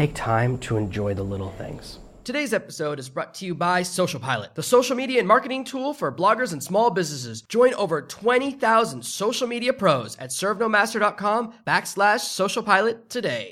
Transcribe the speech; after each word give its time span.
take 0.00 0.14
time 0.14 0.56
to 0.56 0.78
enjoy 0.78 1.12
the 1.12 1.22
little 1.22 1.50
things. 1.50 1.98
Today's 2.24 2.54
episode 2.54 2.98
is 2.98 3.10
brought 3.10 3.34
to 3.34 3.44
you 3.44 3.54
by 3.54 3.82
Social 3.82 4.18
Pilot, 4.18 4.54
the 4.54 4.62
social 4.62 4.96
media 4.96 5.18
and 5.18 5.28
marketing 5.28 5.62
tool 5.62 5.92
for 5.92 6.10
bloggers 6.10 6.54
and 6.54 6.62
small 6.62 6.90
businesses. 6.90 7.42
Join 7.42 7.74
over 7.74 8.00
20,000 8.00 9.04
social 9.04 9.46
media 9.46 9.74
pros 9.74 10.16
at 10.16 10.30
servenomaster.com 10.30 11.52
backslash 11.66 12.20
social 12.20 12.62
pilot 12.62 13.10
today. 13.10 13.50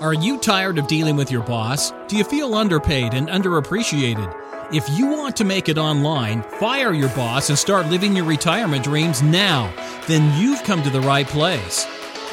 Are 0.00 0.14
you 0.14 0.38
tired 0.38 0.76
of 0.76 0.88
dealing 0.88 1.14
with 1.14 1.30
your 1.30 1.44
boss? 1.44 1.92
Do 2.08 2.16
you 2.16 2.24
feel 2.24 2.52
underpaid 2.56 3.14
and 3.14 3.28
underappreciated? 3.28 4.34
If 4.72 4.88
you 4.98 5.06
want 5.06 5.36
to 5.36 5.44
make 5.44 5.68
it 5.68 5.78
online, 5.78 6.42
fire 6.42 6.92
your 6.92 7.10
boss 7.10 7.48
and 7.48 7.56
start 7.56 7.86
living 7.86 8.16
your 8.16 8.24
retirement 8.24 8.82
dreams 8.82 9.22
now, 9.22 9.72
then 10.08 10.36
you've 10.40 10.64
come 10.64 10.82
to 10.82 10.90
the 10.90 11.02
right 11.02 11.28
place. 11.28 11.86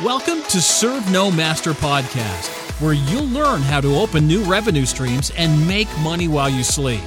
Welcome 0.03 0.41
to 0.49 0.59
Serve 0.59 1.11
No 1.11 1.29
Master 1.29 1.73
Podcast, 1.73 2.60
where 2.81 2.93
you'll 2.93 3.27
learn 3.27 3.61
how 3.61 3.79
to 3.79 3.95
open 3.95 4.27
new 4.27 4.43
revenue 4.43 4.85
streams 4.85 5.31
and 5.37 5.67
make 5.67 5.87
money 5.99 6.27
while 6.27 6.49
you 6.49 6.63
sleep. 6.63 7.03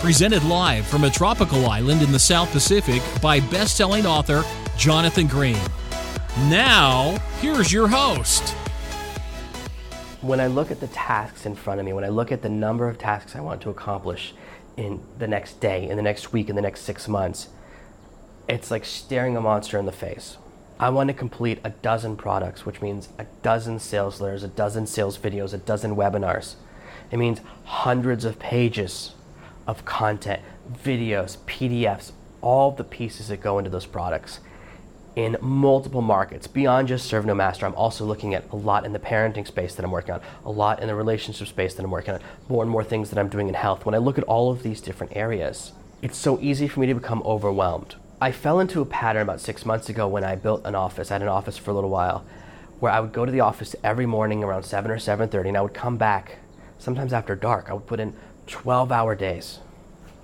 Presented 0.00 0.42
live 0.44 0.86
from 0.86 1.04
a 1.04 1.10
tropical 1.10 1.66
island 1.66 2.02
in 2.02 2.10
the 2.10 2.18
South 2.18 2.50
Pacific 2.50 3.02
by 3.20 3.40
best 3.40 3.76
selling 3.76 4.06
author 4.06 4.42
Jonathan 4.78 5.26
Green. 5.26 5.58
Now, 6.48 7.18
here's 7.40 7.72
your 7.72 7.88
host. 7.88 8.48
When 10.22 10.40
I 10.40 10.46
look 10.46 10.70
at 10.70 10.80
the 10.80 10.86
tasks 10.88 11.46
in 11.46 11.54
front 11.54 11.78
of 11.78 11.86
me, 11.86 11.92
when 11.92 12.04
I 12.04 12.08
look 12.08 12.32
at 12.32 12.42
the 12.42 12.48
number 12.48 12.88
of 12.88 12.96
tasks 12.96 13.36
I 13.36 13.40
want 13.40 13.60
to 13.62 13.70
accomplish 13.70 14.34
in 14.76 15.00
the 15.18 15.28
next 15.28 15.60
day, 15.60 15.88
in 15.88 15.96
the 15.96 16.02
next 16.02 16.32
week, 16.32 16.48
in 16.48 16.56
the 16.56 16.62
next 16.62 16.82
six 16.82 17.06
months, 17.06 17.48
it's 18.48 18.70
like 18.70 18.84
staring 18.84 19.36
a 19.36 19.40
monster 19.40 19.78
in 19.78 19.84
the 19.84 19.92
face. 19.92 20.38
I 20.80 20.90
want 20.90 21.08
to 21.08 21.14
complete 21.14 21.58
a 21.64 21.70
dozen 21.70 22.16
products, 22.16 22.64
which 22.64 22.80
means 22.80 23.08
a 23.18 23.26
dozen 23.42 23.80
sales 23.80 24.20
letters, 24.20 24.44
a 24.44 24.48
dozen 24.48 24.86
sales 24.86 25.18
videos, 25.18 25.52
a 25.52 25.58
dozen 25.58 25.96
webinars. 25.96 26.54
It 27.10 27.18
means 27.18 27.40
hundreds 27.64 28.24
of 28.24 28.38
pages 28.38 29.14
of 29.66 29.84
content, 29.84 30.40
videos, 30.72 31.38
PDFs, 31.46 32.12
all 32.40 32.70
the 32.70 32.84
pieces 32.84 33.26
that 33.28 33.40
go 33.40 33.58
into 33.58 33.70
those 33.70 33.86
products 33.86 34.38
in 35.16 35.36
multiple 35.40 36.00
markets 36.00 36.46
beyond 36.46 36.86
just 36.86 37.06
serve 37.06 37.26
no 37.26 37.34
master. 37.34 37.66
I'm 37.66 37.74
also 37.74 38.04
looking 38.04 38.34
at 38.34 38.48
a 38.52 38.56
lot 38.56 38.86
in 38.86 38.92
the 38.92 39.00
parenting 39.00 39.48
space 39.48 39.74
that 39.74 39.84
i'm 39.84 39.90
working 39.90 40.14
on 40.14 40.20
a 40.44 40.50
lot 40.50 40.80
in 40.80 40.86
the 40.86 40.94
relationship 40.94 41.48
space 41.48 41.74
that 41.74 41.84
i'm 41.84 41.90
working 41.90 42.14
on 42.14 42.20
more 42.48 42.62
and 42.62 42.70
more 42.70 42.84
things 42.84 43.10
that 43.10 43.18
i'm 43.18 43.28
doing 43.28 43.48
in 43.48 43.54
health. 43.54 43.84
When 43.84 43.96
i 43.96 43.98
look 43.98 44.16
at 44.16 44.22
all 44.24 44.52
of 44.52 44.62
these 44.62 44.80
different 44.80 45.16
areas 45.16 45.72
it's 46.02 46.16
so 46.16 46.38
easy 46.40 46.68
for 46.68 46.78
me 46.78 46.86
to 46.86 46.94
become 46.94 47.20
overwhelmed 47.24 47.96
I 48.20 48.32
fell 48.32 48.58
into 48.58 48.80
a 48.80 48.84
pattern 48.84 49.22
about 49.22 49.40
six 49.40 49.64
months 49.64 49.88
ago 49.88 50.08
when 50.08 50.24
I 50.24 50.34
built 50.34 50.62
an 50.64 50.74
office. 50.74 51.10
I 51.10 51.14
had 51.14 51.22
an 51.22 51.28
office 51.28 51.56
for 51.56 51.70
a 51.70 51.74
little 51.74 51.90
while, 51.90 52.24
where 52.80 52.90
I 52.90 52.98
would 52.98 53.12
go 53.12 53.24
to 53.24 53.30
the 53.30 53.40
office 53.40 53.76
every 53.84 54.06
morning 54.06 54.42
around 54.42 54.64
seven 54.64 54.90
or 54.90 54.98
seven 54.98 55.28
thirty, 55.28 55.50
and 55.50 55.56
I 55.56 55.60
would 55.60 55.74
come 55.74 55.96
back 55.96 56.38
sometimes 56.78 57.12
after 57.12 57.36
dark. 57.36 57.70
I 57.70 57.74
would 57.74 57.86
put 57.86 58.00
in 58.00 58.16
twelve-hour 58.48 59.14
days, 59.14 59.60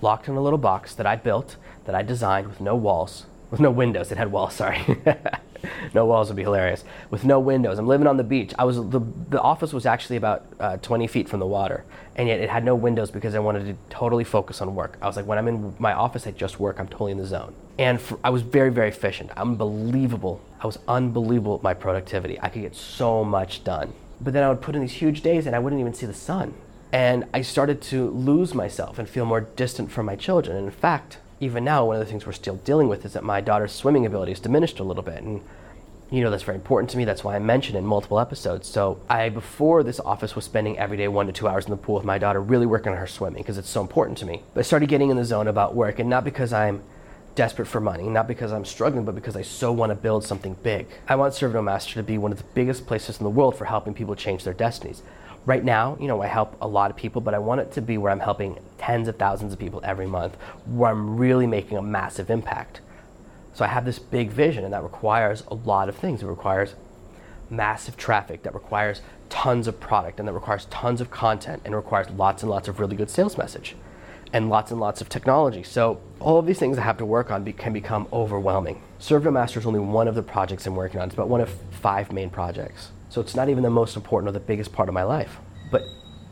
locked 0.01 0.27
in 0.27 0.35
a 0.35 0.43
little 0.43 0.59
box 0.59 0.93
that 0.97 1.07
I 1.07 1.15
built, 1.15 1.57
that 1.85 1.95
I 1.95 2.03
designed 2.03 2.49
with 2.49 2.61
no 2.61 2.75
walls, 2.75 3.27
with 3.53 3.61
no 3.61 3.71
windows. 3.71 4.11
It 4.11 4.19
had 4.19 4.33
walls. 4.33 4.55
Sorry. 4.55 4.81
no 5.95 6.07
walls 6.07 6.29
would 6.29 6.37
be 6.37 6.43
hilarious. 6.43 6.85
With 7.11 7.25
no 7.25 7.41
windows, 7.41 7.79
I'm 7.79 7.87
living 7.87 8.07
on 8.07 8.17
the 8.17 8.25
beach. 8.25 8.53
I 8.59 8.65
was 8.65 8.77
the 8.77 9.01
the 9.31 9.41
office 9.41 9.73
was 9.73 9.87
actually 9.87 10.17
about 10.17 10.47
uh, 10.61 10.77
20 10.79 11.07
feet 11.07 11.29
from 11.29 11.41
the 11.41 11.47
water, 11.47 11.85
and 12.17 12.29
yet 12.29 12.41
it 12.41 12.51
had 12.51 12.65
no 12.65 12.75
windows 12.75 13.11
because 13.11 13.35
I 13.35 13.39
wanted 13.39 13.67
to 13.67 13.77
totally 13.95 14.25
focus 14.25 14.61
on 14.61 14.75
work. 14.75 14.99
I 15.03 15.07
was 15.07 15.17
like, 15.17 15.27
when 15.27 15.39
I'm 15.39 15.49
in 15.49 15.75
my 15.79 15.93
office, 15.93 16.27
I 16.27 16.31
just 16.31 16.61
work. 16.61 16.79
I'm 16.79 16.89
totally 16.89 17.13
in 17.13 17.19
the 17.19 17.27
zone. 17.27 17.55
And 17.79 18.01
for, 18.01 18.19
I 18.23 18.31
was 18.31 18.43
very 18.43 18.71
very 18.71 18.89
efficient. 18.89 19.31
Unbelievable. 19.37 20.41
I 20.61 20.67
was 20.67 20.79
unbelievable 20.89 21.57
at 21.57 21.63
my 21.63 21.75
productivity. 21.75 22.41
I 22.41 22.49
could 22.49 22.63
get 22.63 22.75
so 22.75 23.25
much 23.25 23.65
done. 23.65 23.93
But 24.21 24.33
then 24.33 24.43
I 24.43 24.49
would 24.49 24.63
put 24.63 24.75
in 24.75 24.81
these 24.81 24.93
huge 24.93 25.23
days, 25.23 25.47
and 25.47 25.55
I 25.55 25.59
wouldn't 25.59 25.81
even 25.81 25.95
see 25.95 26.07
the 26.07 26.15
sun. 26.15 26.55
And 26.93 27.25
I 27.35 27.43
started 27.43 27.83
to 27.83 28.09
lose 28.11 28.55
myself 28.55 28.99
and 29.01 29.09
feel 29.09 29.25
more 29.25 29.41
distant 29.41 29.91
from 29.91 30.07
my 30.07 30.15
children. 30.15 30.57
And 30.57 30.67
in 30.67 30.73
fact, 30.73 31.19
even 31.41 31.65
now, 31.65 31.85
one 31.85 31.97
of 31.97 32.01
the 32.01 32.07
things 32.07 32.25
we're 32.25 32.33
still 32.33 32.57
dealing 32.57 32.89
with 32.89 33.05
is 33.05 33.15
that 33.15 33.25
my 33.25 33.41
daughter's 33.41 33.73
swimming 33.73 34.07
ability 34.07 34.33
diminished 34.35 34.79
a 34.79 34.85
little 34.85 35.03
bit. 35.03 35.23
And 35.23 35.43
you 36.11 36.23
know, 36.23 36.31
that's 36.31 36.43
very 36.43 36.57
important 36.57 36.91
to 36.91 36.97
me. 36.97 37.05
That's 37.05 37.25
why 37.25 37.35
I 37.35 37.39
mentioned 37.39 37.77
in 37.77 37.85
multiple 37.85 38.21
episodes. 38.21 38.69
So 38.69 39.01
I, 39.09 39.31
before 39.31 39.83
this 39.83 40.01
office, 40.01 40.37
was 40.37 40.45
spending 40.45 40.79
every 40.79 40.97
day 40.97 41.09
one 41.09 41.27
to 41.27 41.33
two 41.33 41.49
hours 41.49 41.65
in 41.65 41.71
the 41.71 41.77
pool 41.77 41.97
with 41.97 42.05
my 42.05 42.19
daughter, 42.19 42.41
really 42.41 42.67
working 42.67 42.93
on 42.93 42.99
her 42.99 43.07
swimming 43.07 43.43
because 43.43 43.59
it's 43.59 43.71
so 43.71 43.81
important 43.81 44.19
to 44.19 44.27
me. 44.27 44.43
But 44.53 44.61
I 44.61 44.63
started 44.63 44.89
getting 44.89 45.11
in 45.11 45.17
the 45.17 45.25
zone 45.25 45.49
about 45.49 45.75
work, 45.75 45.99
and 45.99 46.09
not 46.09 46.25
because 46.25 46.53
I'm 46.53 46.83
desperate 47.35 47.67
for 47.67 47.81
money, 47.81 48.05
not 48.05 48.29
because 48.29 48.53
I'm 48.53 48.65
struggling, 48.65 49.05
but 49.05 49.15
because 49.15 49.35
I 49.35 49.43
so 49.43 49.73
want 49.73 49.91
to 49.91 49.97
build 49.97 50.25
something 50.25 50.55
big. 50.63 50.87
I 51.09 51.17
want 51.17 51.35
Serve 51.35 51.55
No 51.55 51.63
Master 51.63 51.95
to 51.95 52.03
be 52.03 52.19
one 52.19 52.33
of 52.33 52.39
the 52.39 52.45
biggest 52.55 52.87
places 52.87 53.19
in 53.19 53.25
the 53.25 53.31
world 53.31 53.57
for 53.57 53.65
helping 53.65 53.95
people 53.95 54.15
change 54.15 54.45
their 54.45 54.55
destinies. 54.55 55.03
Right 55.47 55.65
now, 55.65 55.99
you 56.01 56.07
know, 56.07 56.23
I 56.23 56.27
help 56.27 56.57
a 56.61 56.69
lot 56.69 56.91
of 56.91 56.97
people, 56.97 57.21
but 57.21 57.35
I 57.35 57.39
want 57.39 57.61
it 57.61 57.73
to 57.73 57.83
be 57.83 57.99
where 57.99 58.11
I'm 58.11 58.21
helping 58.21 58.59
tens 58.79 59.09
of 59.09 59.17
thousands 59.17 59.53
of 59.53 59.59
people 59.59 59.81
every 59.85 60.07
month, 60.07 60.37
where 60.65 60.91
I'm 60.91 61.17
really 61.17 61.47
making 61.47 61.77
a 61.77 61.83
massive 61.83 62.31
impact. 62.31 62.81
So 63.55 63.65
I 63.65 63.69
have 63.69 63.85
this 63.85 63.99
big 63.99 64.31
vision, 64.31 64.65
and 64.65 64.75
that 64.75 64.83
requires 64.83 65.45
a 65.49 65.55
lot 65.55 65.89
of 65.89 65.97
things. 65.97 66.23
It 66.23 66.27
requires 66.27 66.75
massive 67.49 67.97
traffic, 67.97 68.43
that 68.43 68.53
requires 68.53 69.01
tons 69.31 69.69
of 69.69 69.79
product, 69.79 70.19
and 70.19 70.29
that 70.29 70.33
requires 70.33 70.67
tons 70.67 71.01
of 71.01 71.11
content, 71.11 71.63
and 71.65 71.75
requires 71.75 72.11
lots 72.11 72.43
and 72.43 72.51
lots 72.51 72.67
of 72.69 72.81
really 72.81 72.97
good 72.97 73.11
sales 73.11 73.39
message, 73.39 73.77
and 74.33 74.51
lots 74.51 74.73
and 74.73 74.81
lots 74.81 75.01
of 75.01 75.09
technology. 75.09 75.63
So 75.63 76.01
all 76.19 76.39
of 76.39 76.47
these 76.47 76.59
things 76.59 76.79
I 76.79 76.83
have 76.83 76.99
to 76.99 77.07
work 77.07 77.31
on 77.31 77.45
be, 77.45 77.53
can 77.53 77.73
become 77.73 78.09
overwhelming. 78.13 78.83
Serve 78.99 79.25
No 79.25 79.31
Master 79.31 79.61
is 79.61 79.67
only 79.67 79.81
one 79.81 80.09
of 80.09 80.17
the 80.17 80.23
projects 80.23 80.67
I'm 80.67 80.75
working 80.75 81.01
on. 81.01 81.07
It's 81.07 81.15
about 81.15 81.29
one 81.29 81.41
of 81.41 81.51
five 81.71 82.13
main 82.13 82.31
projects. 82.31 82.91
So 83.09 83.21
it's 83.21 83.37
not 83.37 83.49
even 83.49 83.63
the 83.63 83.71
most 83.71 83.95
important 83.95 84.29
or 84.31 84.33
the 84.33 84.41
biggest 84.41 84.73
part 84.73 84.89
of 84.89 84.95
my 84.95 85.05
life. 85.05 85.39
But 85.71 85.83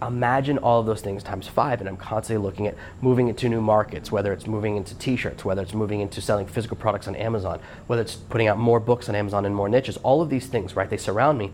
imagine 0.07 0.59
all 0.59 0.81
of 0.81 0.87
those 0.87 1.01
things 1.01 1.23
times 1.23 1.49
five, 1.49 1.81
and 1.81 1.89
I'm 1.89 1.97
constantly 1.97 2.43
looking 2.45 2.67
at 2.67 2.75
moving 3.01 3.29
into 3.29 3.49
new 3.49 3.61
markets, 3.61 4.11
whether 4.13 4.33
it's 4.33 4.47
moving 4.47 4.77
into 4.77 4.95
t 4.95 5.17
shirts, 5.17 5.45
whether 5.45 5.63
it's 5.63 5.75
moving 5.75 6.01
into 6.01 6.21
selling 6.21 6.47
physical 6.47 6.77
products 6.77 7.09
on 7.09 7.17
Amazon, 7.17 7.61
whether 7.87 8.03
it's 8.03 8.15
putting 8.15 8.49
out 8.49 8.59
more 8.59 8.81
books 8.81 9.09
on 9.09 9.15
Amazon 9.15 9.45
and 9.45 9.55
more 9.55 9.69
niches. 9.69 9.97
All 9.99 10.23
of 10.23 10.31
these 10.31 10.47
things, 10.47 10.77
right? 10.77 10.89
They 10.89 10.97
surround 10.97 11.39
me, 11.39 11.53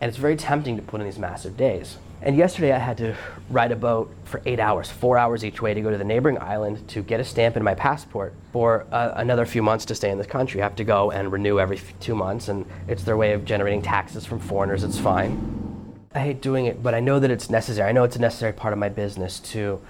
and 0.00 0.08
it's 0.08 0.18
very 0.18 0.36
tempting 0.36 0.76
to 0.76 0.82
put 0.82 1.00
in 1.00 1.06
these 1.06 1.18
massive 1.18 1.56
days. 1.56 1.98
And 2.22 2.36
yesterday 2.38 2.72
I 2.72 2.78
had 2.78 2.96
to 2.98 3.14
ride 3.50 3.70
a 3.70 3.76
boat 3.76 4.10
for 4.24 4.40
eight 4.46 4.58
hours, 4.58 4.90
four 4.90 5.18
hours 5.18 5.44
each 5.44 5.60
way 5.60 5.74
to 5.74 5.80
go 5.82 5.90
to 5.90 5.98
the 5.98 6.04
neighboring 6.04 6.38
island 6.40 6.88
to 6.88 7.02
get 7.02 7.20
a 7.20 7.24
stamp 7.24 7.54
in 7.54 7.62
my 7.62 7.74
passport 7.74 8.32
for 8.50 8.86
uh, 8.90 9.12
another 9.16 9.44
few 9.44 9.62
months 9.62 9.84
to 9.86 9.94
stay 9.94 10.10
in 10.10 10.16
this 10.16 10.26
country. 10.26 10.62
I 10.62 10.64
have 10.64 10.76
to 10.76 10.84
go 10.84 11.10
and 11.10 11.30
renew 11.30 11.60
every 11.60 11.78
two 12.00 12.14
months, 12.14 12.48
and 12.48 12.64
it's 12.88 13.04
their 13.04 13.18
way 13.18 13.34
of 13.34 13.44
generating 13.44 13.82
taxes 13.82 14.24
from 14.24 14.38
foreigners. 14.38 14.84
It's 14.84 14.98
fine. 14.98 15.73
I 16.14 16.20
hate 16.20 16.40
doing 16.40 16.66
it, 16.66 16.82
but 16.82 16.94
I 16.94 17.00
know 17.00 17.18
that 17.18 17.30
it's 17.30 17.50
necessary. 17.50 17.88
I 17.88 17.92
know 17.92 18.04
it's 18.04 18.14
a 18.14 18.20
necessary 18.20 18.52
part 18.52 18.72
of 18.72 18.78
my 18.78 18.88
business 18.88 19.40
to 19.40 19.80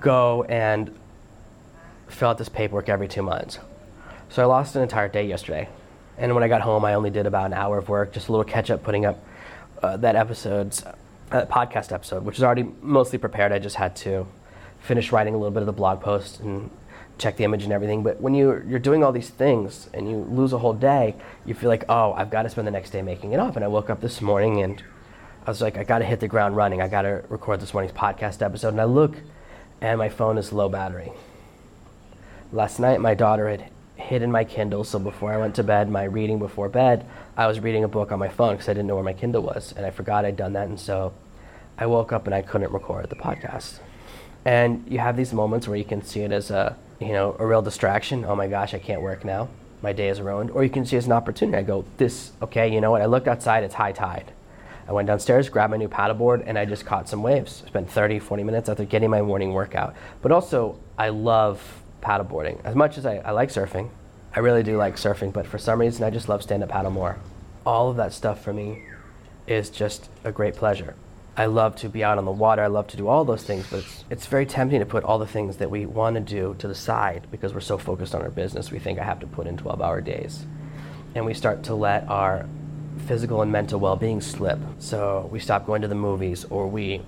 go 0.00 0.44
and 0.44 0.96
fill 2.06 2.28
out 2.28 2.38
this 2.38 2.48
paperwork 2.48 2.88
every 2.88 3.08
two 3.08 3.22
months. 3.22 3.58
So 4.28 4.42
I 4.42 4.46
lost 4.46 4.76
an 4.76 4.82
entire 4.82 5.08
day 5.08 5.26
yesterday. 5.26 5.68
And 6.16 6.34
when 6.34 6.44
I 6.44 6.48
got 6.48 6.60
home, 6.60 6.84
I 6.84 6.94
only 6.94 7.10
did 7.10 7.26
about 7.26 7.46
an 7.46 7.54
hour 7.54 7.78
of 7.78 7.88
work, 7.88 8.12
just 8.12 8.28
a 8.28 8.32
little 8.32 8.44
catch 8.44 8.70
up, 8.70 8.84
putting 8.84 9.04
up 9.04 9.24
uh, 9.82 9.96
that 9.96 10.14
episode's 10.14 10.84
uh, 10.84 11.46
podcast 11.46 11.90
episode, 11.92 12.24
which 12.24 12.36
is 12.36 12.44
already 12.44 12.70
mostly 12.80 13.18
prepared. 13.18 13.50
I 13.50 13.58
just 13.58 13.76
had 13.76 13.96
to 13.96 14.26
finish 14.78 15.10
writing 15.10 15.34
a 15.34 15.38
little 15.38 15.50
bit 15.50 15.62
of 15.62 15.66
the 15.66 15.72
blog 15.72 16.00
post 16.00 16.40
and 16.40 16.70
check 17.18 17.36
the 17.36 17.44
image 17.44 17.64
and 17.64 17.72
everything. 17.72 18.04
But 18.04 18.20
when 18.20 18.34
you, 18.34 18.62
you're 18.66 18.78
doing 18.78 19.02
all 19.02 19.10
these 19.10 19.30
things 19.30 19.90
and 19.92 20.08
you 20.08 20.18
lose 20.18 20.52
a 20.52 20.58
whole 20.58 20.72
day, 20.72 21.16
you 21.44 21.54
feel 21.54 21.68
like, 21.68 21.84
oh, 21.88 22.12
I've 22.12 22.30
got 22.30 22.42
to 22.42 22.48
spend 22.48 22.66
the 22.66 22.72
next 22.72 22.90
day 22.90 23.02
making 23.02 23.32
it 23.32 23.40
up. 23.40 23.56
And 23.56 23.64
I 23.64 23.68
woke 23.68 23.90
up 23.90 24.00
this 24.00 24.20
morning 24.20 24.62
and 24.62 24.82
I 25.44 25.50
was 25.50 25.60
like, 25.60 25.76
I 25.76 25.82
got 25.82 25.98
to 25.98 26.04
hit 26.04 26.20
the 26.20 26.28
ground 26.28 26.56
running. 26.56 26.80
I 26.80 26.86
got 26.86 27.02
to 27.02 27.24
record 27.28 27.60
this 27.60 27.74
morning's 27.74 27.96
podcast 27.96 28.42
episode. 28.42 28.68
And 28.68 28.80
I 28.80 28.84
look, 28.84 29.16
and 29.80 29.98
my 29.98 30.08
phone 30.08 30.38
is 30.38 30.52
low 30.52 30.68
battery. 30.68 31.12
Last 32.52 32.78
night, 32.78 33.00
my 33.00 33.14
daughter 33.14 33.48
had 33.48 33.68
hidden 33.96 34.30
my 34.30 34.44
Kindle, 34.44 34.84
so 34.84 35.00
before 35.00 35.32
I 35.32 35.38
went 35.38 35.56
to 35.56 35.64
bed, 35.64 35.90
my 35.90 36.04
reading 36.04 36.38
before 36.38 36.68
bed, 36.68 37.06
I 37.36 37.48
was 37.48 37.58
reading 37.58 37.82
a 37.82 37.88
book 37.88 38.12
on 38.12 38.20
my 38.20 38.28
phone 38.28 38.54
because 38.54 38.68
I 38.68 38.72
didn't 38.72 38.86
know 38.86 38.94
where 38.94 39.04
my 39.04 39.14
Kindle 39.14 39.42
was, 39.42 39.72
and 39.76 39.84
I 39.84 39.90
forgot 39.90 40.24
I'd 40.24 40.36
done 40.36 40.52
that, 40.52 40.68
and 40.68 40.78
so 40.78 41.12
I 41.76 41.86
woke 41.86 42.12
up 42.12 42.26
and 42.26 42.34
I 42.34 42.42
couldn't 42.42 42.72
record 42.72 43.08
the 43.10 43.16
podcast. 43.16 43.80
And 44.44 44.84
you 44.88 44.98
have 44.98 45.16
these 45.16 45.32
moments 45.32 45.66
where 45.66 45.76
you 45.76 45.84
can 45.84 46.02
see 46.02 46.20
it 46.20 46.30
as 46.30 46.50
a, 46.50 46.76
you 47.00 47.12
know, 47.12 47.34
a 47.38 47.46
real 47.46 47.62
distraction. 47.62 48.24
Oh 48.24 48.36
my 48.36 48.48
gosh, 48.48 48.74
I 48.74 48.78
can't 48.78 49.02
work 49.02 49.24
now. 49.24 49.48
My 49.82 49.92
day 49.92 50.08
is 50.08 50.20
ruined. 50.20 50.50
Or 50.50 50.62
you 50.62 50.70
can 50.70 50.84
see 50.84 50.96
it 50.96 50.98
as 50.98 51.06
an 51.06 51.12
opportunity. 51.12 51.58
I 51.58 51.62
go, 51.62 51.84
this, 51.96 52.32
okay, 52.42 52.72
you 52.72 52.80
know 52.80 52.90
what? 52.90 53.02
I 53.02 53.06
looked 53.06 53.28
outside, 53.28 53.62
it's 53.64 53.74
high 53.74 53.92
tide 53.92 54.32
I 54.92 54.94
went 54.94 55.06
downstairs, 55.06 55.48
grabbed 55.48 55.70
my 55.70 55.78
new 55.78 55.88
paddleboard, 55.88 56.42
and 56.44 56.58
I 56.58 56.66
just 56.66 56.84
caught 56.84 57.08
some 57.08 57.22
waves. 57.22 57.62
Spent 57.66 57.90
30, 57.90 58.18
40 58.18 58.44
minutes 58.44 58.68
after 58.68 58.84
getting 58.84 59.08
my 59.08 59.22
morning 59.22 59.54
workout. 59.54 59.96
But 60.20 60.32
also, 60.32 60.78
I 60.98 61.08
love 61.08 61.82
paddleboarding. 62.02 62.62
As 62.62 62.74
much 62.74 62.98
as 62.98 63.06
I, 63.06 63.16
I 63.16 63.30
like 63.30 63.48
surfing, 63.48 63.88
I 64.36 64.40
really 64.40 64.62
do 64.62 64.76
like 64.76 64.96
surfing, 64.96 65.32
but 65.32 65.46
for 65.46 65.56
some 65.56 65.80
reason, 65.80 66.04
I 66.04 66.10
just 66.10 66.28
love 66.28 66.42
stand 66.42 66.62
up 66.62 66.68
paddle 66.68 66.90
more. 66.90 67.16
All 67.64 67.88
of 67.88 67.96
that 67.96 68.12
stuff 68.12 68.44
for 68.44 68.52
me 68.52 68.82
is 69.46 69.70
just 69.70 70.10
a 70.24 70.30
great 70.30 70.56
pleasure. 70.56 70.94
I 71.38 71.46
love 71.46 71.74
to 71.76 71.88
be 71.88 72.04
out 72.04 72.18
on 72.18 72.26
the 72.26 72.30
water. 72.30 72.62
I 72.62 72.66
love 72.66 72.88
to 72.88 72.98
do 72.98 73.08
all 73.08 73.24
those 73.24 73.44
things, 73.44 73.66
but 73.70 73.78
it's, 73.78 74.04
it's 74.10 74.26
very 74.26 74.44
tempting 74.44 74.80
to 74.80 74.86
put 74.86 75.04
all 75.04 75.18
the 75.18 75.26
things 75.26 75.56
that 75.56 75.70
we 75.70 75.86
want 75.86 76.16
to 76.16 76.20
do 76.20 76.54
to 76.58 76.68
the 76.68 76.74
side 76.74 77.28
because 77.30 77.54
we're 77.54 77.60
so 77.60 77.78
focused 77.78 78.14
on 78.14 78.20
our 78.20 78.30
business. 78.30 78.70
We 78.70 78.78
think 78.78 78.98
I 78.98 79.04
have 79.04 79.20
to 79.20 79.26
put 79.26 79.46
in 79.46 79.56
12 79.56 79.80
hour 79.80 80.02
days. 80.02 80.44
And 81.14 81.24
we 81.24 81.32
start 81.32 81.62
to 81.64 81.74
let 81.74 82.06
our 82.08 82.46
physical 83.06 83.42
and 83.42 83.50
mental 83.50 83.80
well 83.80 83.96
being 83.96 84.20
slip. 84.20 84.58
So 84.78 85.28
we 85.30 85.38
stop 85.38 85.66
going 85.66 85.82
to 85.82 85.88
the 85.88 85.94
movies 85.94 86.44
or 86.50 86.68
we 86.68 87.02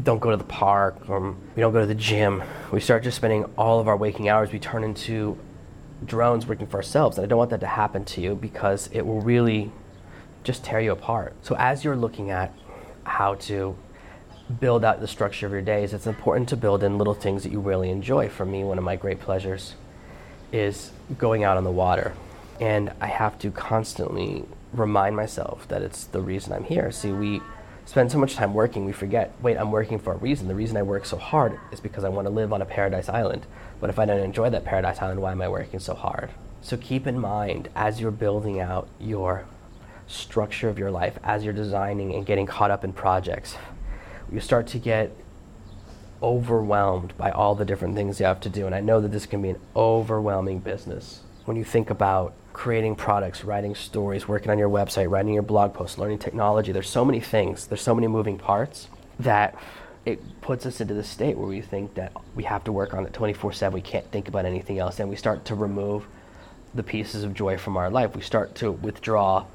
don't 0.00 0.20
go 0.20 0.30
to 0.30 0.36
the 0.36 0.44
park 0.44 1.08
or 1.08 1.34
we 1.54 1.60
don't 1.60 1.72
go 1.72 1.80
to 1.80 1.86
the 1.86 1.94
gym. 1.94 2.42
We 2.70 2.80
start 2.80 3.02
just 3.02 3.16
spending 3.16 3.44
all 3.56 3.78
of 3.78 3.88
our 3.88 3.96
waking 3.96 4.28
hours, 4.28 4.52
we 4.52 4.58
turn 4.58 4.84
into 4.84 5.38
drones 6.04 6.46
working 6.46 6.66
for 6.66 6.78
ourselves. 6.78 7.18
And 7.18 7.24
I 7.24 7.28
don't 7.28 7.38
want 7.38 7.50
that 7.50 7.60
to 7.60 7.66
happen 7.66 8.04
to 8.06 8.20
you 8.20 8.34
because 8.34 8.88
it 8.92 9.02
will 9.02 9.20
really 9.20 9.70
just 10.44 10.64
tear 10.64 10.80
you 10.80 10.92
apart. 10.92 11.34
So 11.42 11.54
as 11.56 11.84
you're 11.84 11.96
looking 11.96 12.30
at 12.30 12.52
how 13.04 13.34
to 13.34 13.76
build 14.60 14.84
out 14.84 15.00
the 15.00 15.08
structure 15.08 15.46
of 15.46 15.52
your 15.52 15.62
days, 15.62 15.92
it's 15.92 16.06
important 16.06 16.48
to 16.50 16.56
build 16.56 16.82
in 16.82 16.98
little 16.98 17.14
things 17.14 17.42
that 17.44 17.52
you 17.52 17.60
really 17.60 17.90
enjoy. 17.90 18.28
For 18.28 18.44
me, 18.44 18.64
one 18.64 18.78
of 18.78 18.84
my 18.84 18.96
great 18.96 19.20
pleasures 19.20 19.74
is 20.50 20.90
going 21.18 21.44
out 21.44 21.56
on 21.56 21.64
the 21.64 21.70
water. 21.70 22.14
And 22.60 22.92
I 23.00 23.06
have 23.06 23.38
to 23.40 23.50
constantly 23.50 24.44
remind 24.72 25.16
myself 25.16 25.66
that 25.68 25.82
it's 25.82 26.04
the 26.04 26.20
reason 26.20 26.52
I'm 26.52 26.64
here. 26.64 26.90
See, 26.90 27.12
we 27.12 27.40
spend 27.84 28.10
so 28.12 28.18
much 28.18 28.34
time 28.34 28.54
working, 28.54 28.84
we 28.84 28.92
forget, 28.92 29.32
wait, 29.42 29.56
I'm 29.56 29.70
working 29.70 29.98
for 29.98 30.12
a 30.12 30.16
reason. 30.16 30.48
The 30.48 30.54
reason 30.54 30.76
I 30.76 30.82
work 30.82 31.04
so 31.04 31.16
hard 31.16 31.58
is 31.72 31.80
because 31.80 32.04
I 32.04 32.08
want 32.08 32.26
to 32.26 32.30
live 32.30 32.52
on 32.52 32.62
a 32.62 32.66
paradise 32.66 33.08
island. 33.08 33.46
But 33.80 33.90
if 33.90 33.98
I 33.98 34.04
don't 34.04 34.20
enjoy 34.20 34.50
that 34.50 34.64
paradise 34.64 35.00
island, 35.02 35.20
why 35.20 35.32
am 35.32 35.42
I 35.42 35.48
working 35.48 35.80
so 35.80 35.94
hard? 35.94 36.30
So 36.60 36.76
keep 36.76 37.06
in 37.06 37.18
mind 37.18 37.68
as 37.74 38.00
you're 38.00 38.12
building 38.12 38.60
out 38.60 38.88
your 39.00 39.46
structure 40.06 40.68
of 40.68 40.78
your 40.78 40.90
life, 40.90 41.18
as 41.24 41.44
you're 41.44 41.52
designing 41.52 42.14
and 42.14 42.24
getting 42.24 42.46
caught 42.46 42.70
up 42.70 42.84
in 42.84 42.92
projects, 42.92 43.56
you 44.30 44.40
start 44.40 44.66
to 44.68 44.78
get 44.78 45.14
overwhelmed 46.22 47.16
by 47.18 47.30
all 47.30 47.54
the 47.56 47.64
different 47.64 47.96
things 47.96 48.20
you 48.20 48.26
have 48.26 48.40
to 48.40 48.48
do. 48.48 48.66
And 48.66 48.74
I 48.74 48.80
know 48.80 49.00
that 49.00 49.10
this 49.10 49.26
can 49.26 49.42
be 49.42 49.50
an 49.50 49.60
overwhelming 49.74 50.60
business. 50.60 51.20
When 51.44 51.56
you 51.56 51.64
think 51.64 51.90
about 51.90 52.34
creating 52.52 52.94
products, 52.96 53.44
writing 53.44 53.74
stories, 53.74 54.28
working 54.28 54.50
on 54.50 54.58
your 54.58 54.68
website, 54.68 55.10
writing 55.10 55.34
your 55.34 55.42
blog 55.42 55.74
posts, 55.74 55.98
learning 55.98 56.18
technology. 56.18 56.72
There's 56.72 56.88
so 56.88 57.04
many 57.04 57.20
things, 57.20 57.66
there's 57.66 57.80
so 57.80 57.94
many 57.94 58.06
moving 58.06 58.38
parts 58.38 58.88
that 59.18 59.56
it 60.04 60.40
puts 60.40 60.66
us 60.66 60.80
into 60.80 60.94
the 60.94 61.04
state 61.04 61.36
where 61.36 61.46
we 61.46 61.60
think 61.60 61.94
that 61.94 62.12
we 62.34 62.44
have 62.44 62.64
to 62.64 62.72
work 62.72 62.92
on 62.94 63.06
it 63.06 63.12
24 63.12 63.52
7. 63.52 63.74
We 63.74 63.80
can't 63.80 64.08
think 64.10 64.28
about 64.28 64.44
anything 64.44 64.78
else. 64.78 65.00
And 65.00 65.08
we 65.08 65.16
start 65.16 65.44
to 65.46 65.54
remove 65.54 66.06
the 66.74 66.82
pieces 66.82 67.24
of 67.24 67.34
joy 67.34 67.56
from 67.56 67.76
our 67.76 67.90
life. 67.90 68.14
We 68.16 68.22
start 68.22 68.54
to 68.56 68.72
withdraw. 68.72 69.46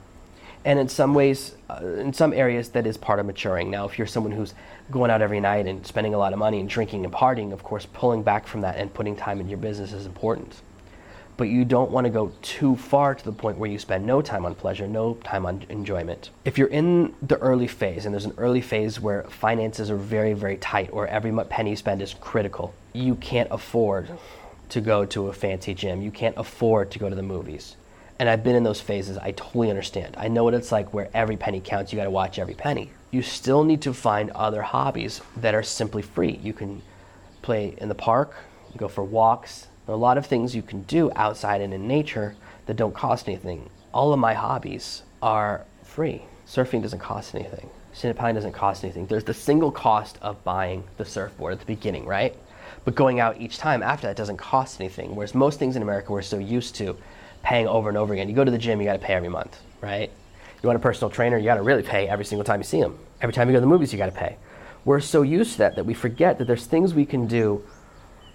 And 0.66 0.80
in 0.80 0.90
some 0.90 1.14
ways, 1.14 1.56
uh, 1.70 1.86
in 1.86 2.14
some 2.14 2.34
areas, 2.34 2.70
that 2.70 2.86
is 2.86 2.98
part 2.98 3.20
of 3.20 3.26
maturing. 3.26 3.70
Now, 3.70 3.86
if 3.86 3.98
you're 3.98 4.08
someone 4.08 4.34
who's 4.34 4.54
going 4.92 5.12
out 5.12 5.22
every 5.22 5.40
night 5.40 5.66
and 5.66 5.86
spending 5.86 6.14
a 6.14 6.18
lot 6.18 6.34
of 6.34 6.40
money 6.40 6.60
and 6.60 6.68
drinking 6.68 7.06
and 7.06 7.14
partying, 7.14 7.54
of 7.54 7.64
course, 7.64 7.86
pulling 7.86 8.24
back 8.24 8.48
from 8.48 8.62
that 8.62 8.78
and 8.78 8.94
putting 8.94 9.16
time 9.16 9.40
in 9.40 9.48
your 9.48 9.58
business 9.58 9.94
is 9.94 10.06
important 10.06 10.62
but 11.38 11.50
you 11.50 11.64
don't 11.64 11.92
want 11.92 12.06
to 12.06 12.10
go 12.10 12.32
too 12.42 12.76
far 12.76 13.14
to 13.14 13.24
the 13.24 13.32
point 13.32 13.60
where 13.60 13.70
you 13.70 13.78
spend 13.78 14.06
no 14.06 14.22
time 14.22 14.46
on 14.46 14.56
pleasure, 14.56 14.88
no 14.88 15.14
time 15.24 15.46
on 15.46 15.64
enjoyment. 15.70 16.32
If 16.44 16.58
you're 16.58 16.68
in 16.68 17.14
the 17.22 17.38
early 17.38 17.68
phase, 17.68 18.06
and 18.06 18.14
there's 18.14 18.26
an 18.26 18.34
early 18.38 18.62
phase 18.62 19.00
where 19.00 19.24
finances 19.24 19.92
are 19.92 19.98
very, 19.98 20.34
very 20.34 20.58
tight, 20.58 20.90
or 20.92 21.08
every 21.08 21.32
penny 21.46 21.70
you 21.70 21.76
spend 21.76 22.02
is 22.02 22.16
critical, 22.16 22.74
you 22.94 23.16
can't 23.16 23.50
afford 23.52 24.10
to 24.70 24.82
go 24.82 25.06
to 25.06 25.28
a 25.28 25.34
fancy 25.34 25.74
gym. 25.74 26.02
You 26.02 26.12
can't 26.12 26.36
afford 26.38 26.92
to 26.92 27.00
go 27.00 27.10
to 27.10 27.16
the 27.16 27.24
movies. 27.24 27.76
And 28.20 28.28
I've 28.28 28.44
been 28.44 28.56
in 28.56 28.64
those 28.64 28.82
phases. 28.82 29.18
I 29.18 29.32
totally 29.32 29.70
understand. 29.70 30.16
I 30.18 30.28
know 30.28 30.44
what 30.44 30.56
it's 30.56 30.72
like 30.72 30.94
where 30.94 31.10
every 31.14 31.38
penny 31.38 31.62
counts. 31.62 31.94
You 31.94 31.98
got 31.98 32.06
to 32.06 32.10
watch 32.10 32.40
every 32.40 32.56
penny. 32.56 32.90
You 33.12 33.22
still 33.22 33.64
need 33.64 33.84
to 33.84 33.94
find 33.94 34.32
other 34.32 34.64
hobbies 34.64 35.22
that 35.38 35.54
are 35.54 35.64
simply 35.64 36.02
free. 36.02 36.40
You 36.44 36.54
can 36.54 36.82
play 37.44 37.76
in 37.78 37.90
the 37.90 37.96
park, 37.96 38.34
go 38.76 38.88
for 38.88 39.04
walks, 39.04 39.68
there 39.88 39.94
are 39.94 39.98
a 39.98 40.02
lot 40.02 40.18
of 40.18 40.26
things 40.26 40.54
you 40.54 40.62
can 40.62 40.82
do 40.82 41.10
outside 41.16 41.62
and 41.62 41.74
in 41.74 41.88
nature 41.88 42.36
that 42.66 42.76
don't 42.76 42.94
cost 42.94 43.30
anything. 43.30 43.70
All 43.94 44.12
of 44.12 44.20
my 44.20 44.34
hobbies 44.34 45.04
are 45.22 45.64
free. 45.82 46.24
Surfing 46.46 46.82
doesn't 46.82 47.00
cost 47.00 47.34
anything. 47.34 47.70
Sinapine 47.96 48.34
doesn't 48.34 48.52
cost 48.52 48.84
anything. 48.84 49.08
There's 49.08 49.24
the 49.24 49.34
single 49.34 49.72
cost 49.72 50.18
of 50.22 50.44
buying 50.44 50.84
the 50.98 51.06
surfboard 51.06 51.54
at 51.54 51.62
the 51.62 51.66
beginning, 51.66 52.06
right? 52.06 52.36
But 52.84 52.96
going 52.96 53.22
out 53.22 53.40
each 53.40 53.60
time 53.60 53.82
after 53.82 54.08
that 54.08 54.18
doesn't 54.18 54.36
cost 54.36 54.82
anything. 54.82 55.16
Whereas 55.16 55.34
most 55.34 55.58
things 55.58 55.78
in 55.78 55.82
America 55.82 56.12
we're 56.12 56.22
so 56.22 56.38
used 56.38 56.76
to 56.76 56.98
paying 57.42 57.66
over 57.66 57.88
and 57.88 57.98
over 57.98 58.12
again. 58.12 58.28
You 58.28 58.36
go 58.36 58.44
to 58.44 58.52
the 58.52 58.58
gym, 58.58 58.82
you 58.82 58.88
got 58.88 59.00
to 59.00 59.06
pay 59.06 59.14
every 59.14 59.30
month, 59.30 59.58
right? 59.80 60.12
You 60.62 60.68
want 60.68 60.76
a 60.76 60.82
personal 60.82 61.10
trainer, 61.10 61.38
you 61.38 61.46
got 61.46 61.56
to 61.56 61.64
really 61.64 61.84
pay 61.84 62.10
every 62.10 62.26
single 62.26 62.44
time 62.44 62.60
you 62.60 62.66
see 62.66 62.82
them. 62.82 63.00
Every 63.22 63.32
time 63.32 63.48
you 63.48 63.54
go 63.54 63.58
to 63.58 63.62
the 63.62 63.68
movies, 63.68 63.94
you 63.94 63.98
got 63.98 64.08
to 64.08 64.12
pay. 64.12 64.36
We're 64.84 65.00
so 65.00 65.22
used 65.22 65.54
to 65.54 65.58
that 65.60 65.78
that 65.78 65.86
we 65.86 65.94
forget 65.94 66.40
that 66.40 66.46
there's 66.46 66.66
things 66.66 66.94
we 66.94 67.06
can 67.06 67.26
do 67.26 67.64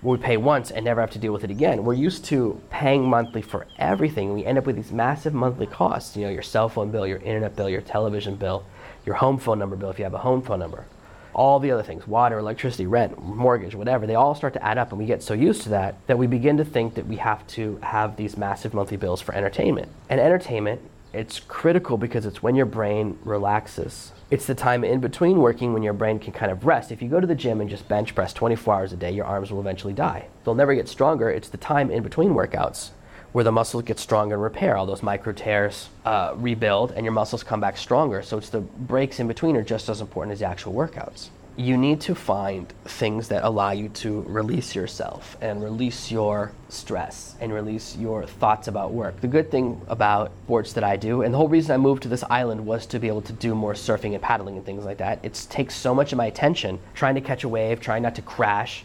we 0.02 0.18
pay 0.18 0.36
once 0.36 0.70
and 0.70 0.84
never 0.84 1.00
have 1.00 1.12
to 1.12 1.18
deal 1.18 1.32
with 1.32 1.44
it 1.44 1.50
again. 1.50 1.84
We're 1.84 1.94
used 1.94 2.24
to 2.26 2.60
paying 2.70 3.04
monthly 3.04 3.40
for 3.40 3.66
everything. 3.78 4.34
We 4.34 4.44
end 4.44 4.58
up 4.58 4.66
with 4.66 4.76
these 4.76 4.90
massive 4.90 5.32
monthly 5.32 5.66
costs. 5.66 6.16
You 6.16 6.24
know, 6.24 6.30
your 6.30 6.42
cell 6.42 6.68
phone 6.68 6.90
bill, 6.90 7.06
your 7.06 7.18
internet 7.18 7.54
bill, 7.54 7.68
your 7.68 7.82
television 7.82 8.34
bill, 8.34 8.64
your 9.06 9.14
home 9.14 9.38
phone 9.38 9.60
number 9.60 9.76
bill 9.76 9.90
if 9.90 9.98
you 9.98 10.04
have 10.04 10.14
a 10.14 10.18
home 10.18 10.42
phone 10.42 10.58
number. 10.58 10.86
All 11.34 11.60
the 11.60 11.70
other 11.70 11.84
things, 11.84 12.06
water, 12.06 12.38
electricity, 12.38 12.84
rent, 12.84 13.22
mortgage, 13.22 13.74
whatever, 13.74 14.06
they 14.06 14.16
all 14.16 14.34
start 14.34 14.52
to 14.54 14.62
add 14.62 14.76
up 14.76 14.90
and 14.90 14.98
we 14.98 15.06
get 15.06 15.22
so 15.22 15.32
used 15.32 15.62
to 15.62 15.70
that 15.70 15.94
that 16.06 16.18
we 16.18 16.26
begin 16.26 16.58
to 16.58 16.64
think 16.64 16.94
that 16.94 17.06
we 17.06 17.16
have 17.16 17.46
to 17.48 17.78
have 17.82 18.16
these 18.16 18.36
massive 18.36 18.74
monthly 18.74 18.98
bills 18.98 19.22
for 19.22 19.34
entertainment. 19.34 19.88
And 20.10 20.20
entertainment, 20.20 20.82
it's 21.12 21.40
critical 21.40 21.96
because 21.96 22.26
it's 22.26 22.42
when 22.42 22.54
your 22.54 22.66
brain 22.66 23.18
relaxes 23.24 24.12
it's 24.32 24.46
the 24.46 24.54
time 24.54 24.82
in 24.82 24.98
between 24.98 25.40
working 25.40 25.74
when 25.74 25.82
your 25.82 25.92
brain 25.92 26.18
can 26.18 26.32
kind 26.32 26.50
of 26.50 26.64
rest. 26.64 26.90
If 26.90 27.02
you 27.02 27.08
go 27.10 27.20
to 27.20 27.26
the 27.26 27.34
gym 27.34 27.60
and 27.60 27.68
just 27.68 27.86
bench 27.86 28.14
press 28.14 28.32
24 28.32 28.74
hours 28.74 28.92
a 28.94 28.96
day, 28.96 29.10
your 29.10 29.26
arms 29.26 29.52
will 29.52 29.60
eventually 29.60 29.92
die. 29.92 30.28
They'll 30.42 30.54
never 30.54 30.74
get 30.74 30.88
stronger. 30.88 31.28
It's 31.28 31.50
the 31.50 31.58
time 31.58 31.90
in 31.90 32.02
between 32.02 32.30
workouts 32.30 32.92
where 33.32 33.44
the 33.44 33.52
muscles 33.52 33.82
get 33.82 33.98
stronger 33.98 34.36
and 34.36 34.42
repair. 34.42 34.74
All 34.78 34.86
those 34.86 35.02
micro 35.02 35.34
tears 35.34 35.90
uh, 36.06 36.32
rebuild 36.34 36.92
and 36.92 37.04
your 37.04 37.12
muscles 37.12 37.42
come 37.42 37.60
back 37.60 37.76
stronger. 37.76 38.22
So 38.22 38.38
it's 38.38 38.48
the 38.48 38.62
breaks 38.62 39.20
in 39.20 39.28
between 39.28 39.54
are 39.54 39.62
just 39.62 39.90
as 39.90 40.00
important 40.00 40.32
as 40.32 40.38
the 40.38 40.46
actual 40.46 40.72
workouts 40.72 41.28
you 41.56 41.76
need 41.76 42.00
to 42.00 42.14
find 42.14 42.72
things 42.84 43.28
that 43.28 43.44
allow 43.44 43.72
you 43.72 43.88
to 43.90 44.22
release 44.22 44.74
yourself 44.74 45.36
and 45.40 45.62
release 45.62 46.10
your 46.10 46.52
stress 46.70 47.36
and 47.40 47.52
release 47.52 47.94
your 47.96 48.24
thoughts 48.24 48.68
about 48.68 48.92
work. 48.92 49.20
The 49.20 49.28
good 49.28 49.50
thing 49.50 49.80
about 49.88 50.32
sports 50.44 50.72
that 50.72 50.84
I 50.84 50.96
do, 50.96 51.22
and 51.22 51.32
the 51.32 51.38
whole 51.38 51.48
reason 51.48 51.72
I 51.72 51.76
moved 51.76 52.04
to 52.04 52.08
this 52.08 52.24
island 52.30 52.64
was 52.64 52.86
to 52.86 52.98
be 52.98 53.08
able 53.08 53.22
to 53.22 53.32
do 53.34 53.54
more 53.54 53.74
surfing 53.74 54.14
and 54.14 54.22
paddling 54.22 54.56
and 54.56 54.64
things 54.64 54.84
like 54.84 54.98
that. 54.98 55.18
It 55.22 55.46
takes 55.50 55.74
so 55.74 55.94
much 55.94 56.12
of 56.12 56.16
my 56.16 56.26
attention 56.26 56.78
trying 56.94 57.16
to 57.16 57.20
catch 57.20 57.44
a 57.44 57.48
wave, 57.48 57.80
trying 57.80 58.02
not 58.02 58.14
to 58.14 58.22
crash, 58.22 58.84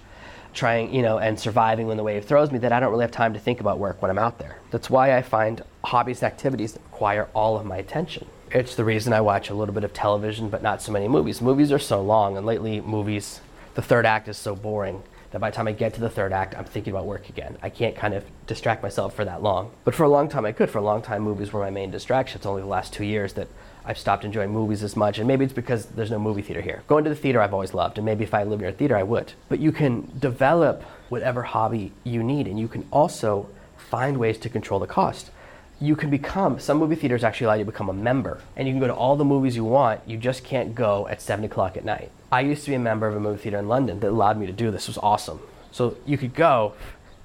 trying, 0.54 0.94
you 0.94 1.02
know, 1.02 1.20
and 1.20 1.40
surviving 1.40 1.88
when 1.88 1.96
the 1.98 2.04
wave 2.04 2.26
throws 2.26 2.52
me 2.52 2.60
that 2.60 2.74
I 2.74 2.82
don't 2.82 2.92
really 2.92 3.04
have 3.04 3.12
time 3.12 3.34
to 3.34 3.40
think 3.40 3.62
about 3.62 3.80
work 3.80 4.02
when 4.02 4.12
I'm 4.12 4.20
out 4.20 4.40
there. 4.40 4.58
That's 4.72 4.90
why 4.90 5.16
I 5.16 5.22
find 5.22 5.64
hobbies 5.86 6.22
and 6.22 6.32
activities 6.32 6.74
that 6.74 6.84
require 6.84 7.30
all 7.34 7.58
of 7.58 7.66
my 7.66 7.78
attention 7.78 8.28
it's 8.52 8.76
the 8.76 8.86
reason 8.86 9.14
I 9.14 9.22
watch 9.22 9.50
a 9.50 9.54
little 9.54 9.74
bit 9.74 9.84
of 9.84 9.94
television, 9.94 10.50
but 10.50 10.62
not 10.62 10.82
so 10.82 10.92
many 10.92 11.08
movies. 11.08 11.42
Movies 11.42 11.72
are 11.72 11.80
so 11.80 12.02
long, 12.02 12.38
and 12.38 12.46
lately, 12.46 12.82
movies, 12.82 13.42
the 13.76 13.82
third 13.82 14.06
act 14.06 14.28
is 14.28 14.38
so 14.38 14.56
boring 14.56 15.04
that 15.32 15.40
by 15.40 15.50
the 15.50 15.56
time 15.56 15.68
I 15.68 15.74
get 15.74 15.94
to 15.96 16.00
the 16.00 16.10
third 16.10 16.32
act, 16.32 16.56
I'm 16.58 16.66
thinking 16.66 16.94
about 16.94 17.06
work 17.06 17.28
again. 17.30 17.58
I 17.62 17.70
can't 17.70 17.96
kind 17.96 18.14
of 18.14 18.24
distract 18.46 18.82
myself 18.82 19.14
for 19.14 19.26
that 19.26 19.44
long. 19.44 19.72
But 19.84 19.94
for 19.94 20.04
a 20.04 20.10
long 20.10 20.30
time, 20.30 20.46
I 20.46 20.54
could. 20.54 20.70
For 20.70 20.78
a 20.78 20.84
long 20.84 21.02
time, 21.02 21.22
movies 21.24 21.52
were 21.52 21.60
my 21.60 21.70
main 21.70 21.92
distraction. 21.92 22.38
It's 22.38 22.46
only 22.46 22.62
the 22.62 22.68
last 22.68 22.94
two 22.94 23.04
years 23.04 23.34
that 23.34 23.50
I've 23.84 23.98
stopped 23.98 24.24
enjoying 24.24 24.52
movies 24.52 24.84
as 24.84 24.96
much, 24.96 25.18
and 25.18 25.28
maybe 25.28 25.44
it's 25.44 25.54
because 25.54 25.86
there's 25.86 26.12
no 26.12 26.20
movie 26.20 26.42
theater 26.42 26.62
here. 26.62 26.84
Going 26.88 27.04
to 27.04 27.10
the 27.10 27.16
theater, 27.16 27.42
I've 27.42 27.54
always 27.54 27.74
loved, 27.74 27.98
and 27.98 28.06
maybe 28.06 28.24
if 28.24 28.34
I 28.34 28.44
lived 28.44 28.62
near 28.62 28.72
a 28.72 28.74
theater, 28.74 28.96
I 28.96 29.04
would. 29.04 29.34
But 29.50 29.60
you 29.60 29.72
can 29.72 30.12
develop 30.18 30.84
whatever 31.10 31.44
hobby 31.44 31.92
you 32.04 32.24
need, 32.24 32.48
and 32.48 32.60
you 32.60 32.68
can 32.68 32.86
also 32.92 33.50
find 33.78 34.18
ways 34.18 34.38
to 34.40 34.50
control 34.50 34.80
the 34.80 34.88
cost 34.88 35.32
you 35.80 35.96
can 35.96 36.10
become 36.10 36.60
some 36.60 36.78
movie 36.78 36.96
theaters 36.96 37.24
actually 37.24 37.46
allow 37.46 37.54
you 37.54 37.66
to 37.66 37.72
become 37.72 37.90
a 37.90 37.94
member. 37.94 38.42
And 38.56 38.68
you 38.68 38.74
can 38.74 38.80
go 38.80 38.88
to 38.88 38.94
all 38.94 39.16
the 39.16 39.26
movies 39.26 39.56
you 39.56 39.64
want. 39.64 40.02
You 40.08 40.18
just 40.18 40.44
can't 40.44 40.74
go 40.74 41.08
at 41.08 41.22
7 41.22 41.46
o'clock 41.46 41.78
at 41.78 41.86
night. 41.86 42.12
I 42.32 42.42
used 42.42 42.64
to 42.66 42.72
be 42.72 42.76
a 42.76 42.80
member 42.80 43.08
of 43.08 43.16
a 43.16 43.20
movie 43.20 43.42
theater 43.42 43.60
in 43.60 43.68
london 43.68 44.00
that 44.00 44.10
allowed 44.10 44.38
me 44.38 44.48
to 44.48 44.54
do 44.54 44.72
this. 44.72 44.84
It 44.84 44.90
was 44.90 44.98
awesome. 44.98 45.40
So 45.72 45.98
you 46.06 46.18
could 46.18 46.34
go 46.34 46.74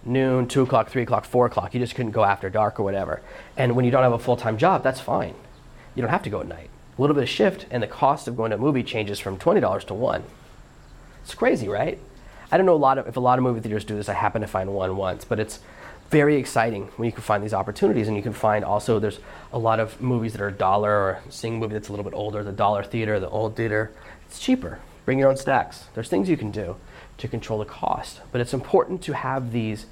noon 0.05 0.49
2 0.49 0.63
o'clock 0.63 0.91
3 0.91 1.03
o'clock 1.03 1.25
4 1.25 1.47
o'clock. 1.47 1.73
You 1.73 1.81
just 1.81 1.95
couldn't 1.95 2.13
go 2.13 2.25
after 2.25 2.51
dark 2.51 2.79
or 2.79 2.83
whatever. 2.83 3.23
And 3.57 3.75
when 3.75 3.85
you 3.85 3.91
don't 3.91 4.03
have 4.03 4.13
a 4.13 4.19
full-time 4.19 4.59
job 4.59 4.83
that's 4.83 5.01
fine. 5.01 5.35
You 5.95 6.03
don't 6.03 6.11
have 6.11 6.23
to 6.25 6.31
go 6.31 6.41
at 6.41 6.49
night. 6.49 6.69
A 6.99 7.01
little 7.01 7.15
bit 7.15 7.23
of 7.23 7.31
shift 7.31 7.67
and 7.71 7.83
the 7.83 7.87
cost 7.87 8.29
of 8.29 8.37
going 8.37 8.51
to 8.51 8.57
a 8.57 8.61
movie 8.61 8.83
changes 8.83 9.19
from 9.19 9.39
$20 9.39 9.87
to 9.87 9.95
1 9.95 10.25
it's 11.23 11.35
crazy 11.35 11.69
right 11.69 11.99
i 12.53 12.57
don't 12.57 12.67
know 12.67 12.75
a 12.75 12.77
lot 12.77 12.99
of 12.99 13.09
if 13.09 13.17
a 13.17 13.21
lot 13.21 13.39
of 13.39 13.43
movie 13.43 13.61
theaters 13.61 13.85
do 13.85 13.97
this 13.97 14.09
i 14.09 14.13
happen 14.13 14.41
to 14.41 14.47
find 14.47 14.73
one 14.73 14.97
once 14.97 15.25
but 15.25 15.41
it's 15.41 15.59
very 16.13 16.37
exciting 16.37 16.89
when 16.97 17.07
you 17.07 17.13
can 17.13 17.23
find 17.23 17.43
these 17.43 17.55
opportunities 17.55 18.07
and 18.07 18.15
you 18.19 18.23
can 18.23 18.35
find 18.35 18.67
also 18.67 18.99
there's 18.99 19.19
a 19.55 19.59
lot 19.59 19.81
of 19.81 19.99
movies 19.99 20.33
that 20.33 20.43
are 20.43 20.49
a 20.49 20.53
dollar 20.53 20.91
or 20.91 21.21
seeing 21.31 21.57
a 21.57 21.59
movie 21.59 21.73
that's 21.73 21.89
a 21.89 21.91
little 21.91 22.05
bit 22.05 22.13
older 22.13 22.45
the 22.45 22.53
dollar 22.53 22.85
theater 22.85 23.19
the 23.19 23.31
old 23.31 23.57
theater. 23.57 23.91
It's 24.27 24.39
cheaper. 24.39 24.79
Bring 25.07 25.19
your 25.19 25.31
own 25.31 25.39
stacks. 25.39 25.85
There's 25.95 26.11
things 26.11 26.29
you 26.29 26.37
can 26.37 26.51
do 26.51 26.77
to 27.17 27.29
control 27.29 27.59
the 27.59 27.65
cost 27.65 28.21
but 28.31 28.43
it's 28.43 28.53
important 28.53 29.01
to 29.05 29.15
have 29.15 29.53
these 29.53 29.87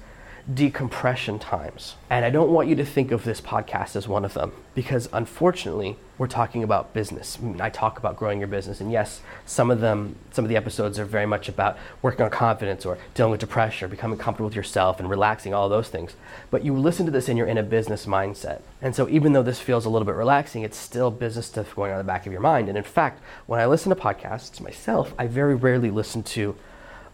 decompression 0.53 1.39
times. 1.39 1.95
And 2.09 2.25
I 2.25 2.29
don't 2.29 2.51
want 2.51 2.67
you 2.67 2.75
to 2.75 2.85
think 2.85 3.11
of 3.11 3.23
this 3.23 3.39
podcast 3.39 3.95
as 3.95 4.07
one 4.07 4.25
of 4.25 4.33
them 4.33 4.51
because 4.73 5.07
unfortunately, 5.13 5.97
we're 6.17 6.27
talking 6.27 6.63
about 6.63 6.93
business. 6.93 7.37
I, 7.39 7.45
mean, 7.45 7.61
I, 7.61 7.69
talk 7.69 7.97
about 7.97 8.15
growing 8.15 8.39
your 8.39 8.47
business 8.47 8.81
and 8.81 8.91
yes, 8.91 9.21
some 9.45 9.71
of 9.71 9.81
them 9.81 10.15
some 10.31 10.45
of 10.45 10.49
the 10.49 10.55
episodes 10.55 10.99
are 10.99 11.05
very 11.05 11.25
much 11.25 11.49
about 11.49 11.77
working 12.01 12.23
on 12.23 12.31
confidence 12.31 12.85
or 12.85 12.97
dealing 13.13 13.31
with 13.31 13.39
depression 13.39 13.85
or 13.85 13.89
becoming 13.89 14.17
comfortable 14.17 14.47
with 14.47 14.55
yourself 14.55 14.99
and 14.99 15.09
relaxing 15.09 15.53
all 15.53 15.69
those 15.69 15.89
things. 15.89 16.15
But 16.49 16.63
you 16.63 16.75
listen 16.75 17.05
to 17.05 17.11
this 17.11 17.29
and 17.29 17.37
you're 17.37 17.47
in 17.47 17.57
a 17.57 17.63
business 17.63 18.05
mindset. 18.05 18.61
And 18.81 18.95
so 18.95 19.07
even 19.09 19.33
though 19.33 19.43
this 19.43 19.59
feels 19.59 19.85
a 19.85 19.89
little 19.89 20.05
bit 20.05 20.15
relaxing, 20.15 20.63
it's 20.63 20.77
still 20.77 21.11
business 21.11 21.47
stuff 21.47 21.75
going 21.75 21.91
on 21.91 21.99
in 21.99 22.05
the 22.05 22.11
back 22.11 22.25
of 22.25 22.31
your 22.31 22.41
mind. 22.41 22.67
And 22.67 22.77
in 22.77 22.83
fact, 22.83 23.21
when 23.45 23.59
I 23.59 23.65
listen 23.65 23.89
to 23.89 23.95
podcasts 23.95 24.59
myself, 24.59 25.13
I 25.17 25.27
very 25.27 25.55
rarely 25.55 25.91
listen 25.91 26.23
to 26.23 26.55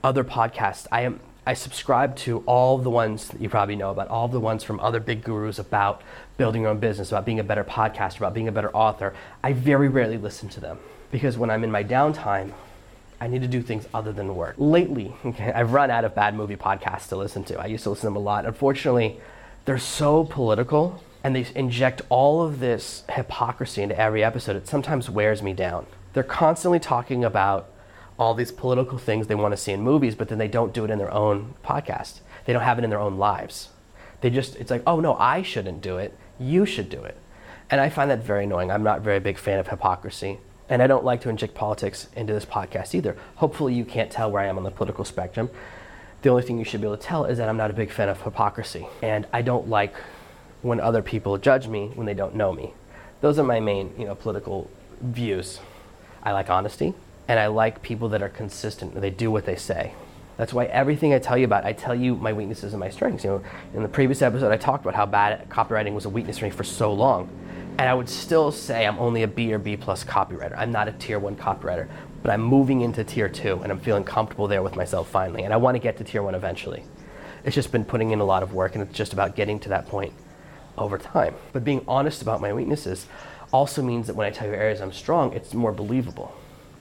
other 0.03 0.23
podcasts. 0.23 0.87
I 0.91 1.01
am 1.01 1.19
I 1.47 1.53
subscribe 1.53 2.17
to 2.17 2.43
all 2.45 2.77
the 2.77 2.89
ones 2.89 3.29
that 3.29 3.39
you 3.39 3.47
probably 3.47 3.77
know 3.77 3.89
about, 3.89 4.09
all 4.09 4.27
the 4.27 4.37
ones 4.37 4.65
from 4.65 4.81
other 4.81 4.99
big 4.99 5.23
gurus 5.23 5.59
about 5.59 6.01
building 6.35 6.63
your 6.63 6.71
own 6.71 6.79
business, 6.79 7.09
about 7.09 7.25
being 7.25 7.39
a 7.39 7.43
better 7.43 7.63
podcaster, 7.63 8.17
about 8.17 8.33
being 8.33 8.49
a 8.49 8.51
better 8.51 8.69
author. 8.75 9.15
I 9.41 9.53
very 9.53 9.87
rarely 9.87 10.17
listen 10.17 10.49
to 10.49 10.59
them 10.59 10.77
because 11.09 11.37
when 11.37 11.49
I'm 11.49 11.63
in 11.63 11.71
my 11.71 11.85
downtime, 11.85 12.51
I 13.21 13.27
need 13.27 13.43
to 13.43 13.47
do 13.47 13.61
things 13.61 13.87
other 13.93 14.11
than 14.11 14.35
work. 14.35 14.55
Lately, 14.57 15.15
okay, 15.25 15.53
I've 15.53 15.71
run 15.71 15.89
out 15.89 16.03
of 16.03 16.13
bad 16.13 16.35
movie 16.35 16.57
podcasts 16.57 17.07
to 17.09 17.15
listen 17.15 17.45
to. 17.45 17.57
I 17.57 17.67
used 17.67 17.83
to 17.83 17.91
listen 17.91 18.01
to 18.01 18.07
them 18.07 18.17
a 18.17 18.19
lot. 18.19 18.45
Unfortunately, 18.45 19.17
they're 19.63 19.77
so 19.77 20.25
political 20.25 21.01
and 21.23 21.33
they 21.33 21.47
inject 21.55 22.01
all 22.09 22.41
of 22.41 22.59
this 22.59 23.05
hypocrisy 23.09 23.83
into 23.83 23.97
every 23.97 24.21
episode. 24.21 24.57
It 24.57 24.67
sometimes 24.67 25.09
wears 25.09 25.41
me 25.41 25.53
down. 25.53 25.85
They're 26.11 26.23
constantly 26.23 26.79
talking 26.79 27.23
about 27.23 27.69
all 28.19 28.33
these 28.33 28.51
political 28.51 28.97
things 28.97 29.27
they 29.27 29.35
want 29.35 29.53
to 29.53 29.57
see 29.57 29.71
in 29.71 29.81
movies, 29.81 30.15
but 30.15 30.27
then 30.27 30.37
they 30.37 30.47
don't 30.47 30.73
do 30.73 30.83
it 30.83 30.91
in 30.91 30.97
their 30.97 31.13
own 31.13 31.53
podcast. 31.63 32.21
They 32.45 32.53
don't 32.53 32.63
have 32.63 32.79
it 32.79 32.83
in 32.83 32.89
their 32.89 32.99
own 32.99 33.17
lives. 33.17 33.69
They 34.21 34.29
just, 34.29 34.55
it's 34.55 34.71
like, 34.71 34.81
oh 34.87 34.99
no, 34.99 35.15
I 35.15 35.43
shouldn't 35.43 35.81
do 35.81 35.97
it. 35.97 36.17
You 36.39 36.65
should 36.65 36.89
do 36.89 37.03
it. 37.03 37.17
And 37.69 37.79
I 37.79 37.89
find 37.89 38.09
that 38.09 38.23
very 38.23 38.45
annoying. 38.45 38.71
I'm 38.71 38.83
not 38.83 38.99
a 38.99 39.01
very 39.01 39.19
big 39.19 39.37
fan 39.37 39.59
of 39.59 39.67
hypocrisy. 39.67 40.39
And 40.69 40.81
I 40.81 40.87
don't 40.87 41.05
like 41.05 41.21
to 41.21 41.29
inject 41.29 41.53
politics 41.53 42.07
into 42.15 42.33
this 42.33 42.45
podcast 42.45 42.95
either. 42.95 43.15
Hopefully, 43.35 43.73
you 43.73 43.85
can't 43.85 44.11
tell 44.11 44.31
where 44.31 44.41
I 44.41 44.47
am 44.47 44.57
on 44.57 44.63
the 44.63 44.71
political 44.71 45.05
spectrum. 45.05 45.49
The 46.23 46.29
only 46.29 46.43
thing 46.43 46.57
you 46.57 46.65
should 46.65 46.81
be 46.81 46.87
able 46.87 46.97
to 46.97 47.03
tell 47.03 47.25
is 47.25 47.37
that 47.37 47.47
I'm 47.47 47.57
not 47.57 47.69
a 47.69 47.73
big 47.73 47.91
fan 47.91 48.09
of 48.09 48.21
hypocrisy. 48.21 48.87
And 49.01 49.27
I 49.31 49.41
don't 49.41 49.69
like 49.69 49.93
when 50.61 50.79
other 50.79 51.01
people 51.01 51.37
judge 51.37 51.67
me 51.67 51.91
when 51.95 52.05
they 52.07 52.13
don't 52.13 52.35
know 52.35 52.51
me. 52.51 52.73
Those 53.21 53.37
are 53.39 53.43
my 53.43 53.59
main, 53.59 53.93
you 53.97 54.05
know, 54.05 54.15
political 54.15 54.69
views. 55.01 55.59
I 56.23 56.31
like 56.31 56.49
honesty 56.49 56.93
and 57.27 57.39
I 57.39 57.47
like 57.47 57.81
people 57.81 58.09
that 58.09 58.21
are 58.21 58.29
consistent 58.29 58.99
they 58.99 59.09
do 59.09 59.29
what 59.29 59.45
they 59.45 59.55
say. 59.55 59.93
That's 60.37 60.53
why 60.53 60.65
everything 60.65 61.13
I 61.13 61.19
tell 61.19 61.37
you 61.37 61.45
about, 61.45 61.65
I 61.65 61.73
tell 61.73 61.95
you 61.95 62.15
my 62.15 62.31
weaknesses 62.31 62.71
and 62.73 62.79
my 62.79 62.89
strengths. 62.89 63.23
You 63.23 63.31
know, 63.31 63.43
in 63.73 63.81
the 63.81 63.89
previous 63.89 64.21
episode, 64.21 64.51
I 64.51 64.57
talked 64.57 64.85
about 64.85 64.93
how 64.93 65.07
bad 65.07 65.49
copywriting 65.49 65.93
was 65.93 66.05
a 66.05 66.09
weakness 66.09 66.37
for 66.37 66.45
me 66.45 66.51
for 66.51 66.63
so 66.63 66.93
long, 66.93 67.27
and 67.79 67.89
I 67.89 67.93
would 67.93 68.07
still 68.07 68.51
say 68.51 68.85
I'm 68.85 68.99
only 68.99 69.23
a 69.23 69.27
B 69.27 69.51
or 69.51 69.57
B 69.57 69.75
plus 69.75 70.03
copywriter. 70.03 70.55
I'm 70.55 70.71
not 70.71 70.87
a 70.87 70.91
tier 70.91 71.17
one 71.17 71.35
copywriter, 71.35 71.89
but 72.21 72.31
I'm 72.31 72.41
moving 72.41 72.81
into 72.81 73.03
tier 73.03 73.27
two, 73.27 73.59
and 73.63 73.71
I'm 73.71 73.79
feeling 73.79 74.03
comfortable 74.03 74.47
there 74.47 74.61
with 74.61 74.75
myself 74.75 75.09
finally. 75.09 75.43
And 75.43 75.53
I 75.53 75.57
want 75.57 75.75
to 75.75 75.79
get 75.79 75.97
to 75.97 76.03
tier 76.03 76.21
one 76.21 76.35
eventually. 76.35 76.83
It's 77.43 77.55
just 77.55 77.71
been 77.71 77.85
putting 77.85 78.11
in 78.11 78.19
a 78.19 78.25
lot 78.25 78.43
of 78.43 78.53
work, 78.53 78.75
and 78.75 78.83
it's 78.83 78.95
just 78.95 79.13
about 79.13 79.35
getting 79.35 79.59
to 79.61 79.69
that 79.69 79.87
point 79.87 80.13
over 80.77 80.99
time. 80.99 81.33
But 81.51 81.63
being 81.63 81.83
honest 81.87 82.21
about 82.21 82.41
my 82.41 82.53
weaknesses 82.53 83.07
also 83.51 83.81
means 83.81 84.05
that 84.05 84.15
when 84.15 84.27
I 84.27 84.29
tell 84.29 84.47
you 84.47 84.53
areas 84.53 84.81
I'm 84.81 84.91
strong, 84.91 85.33
it's 85.33 85.55
more 85.55 85.71
believable 85.71 86.35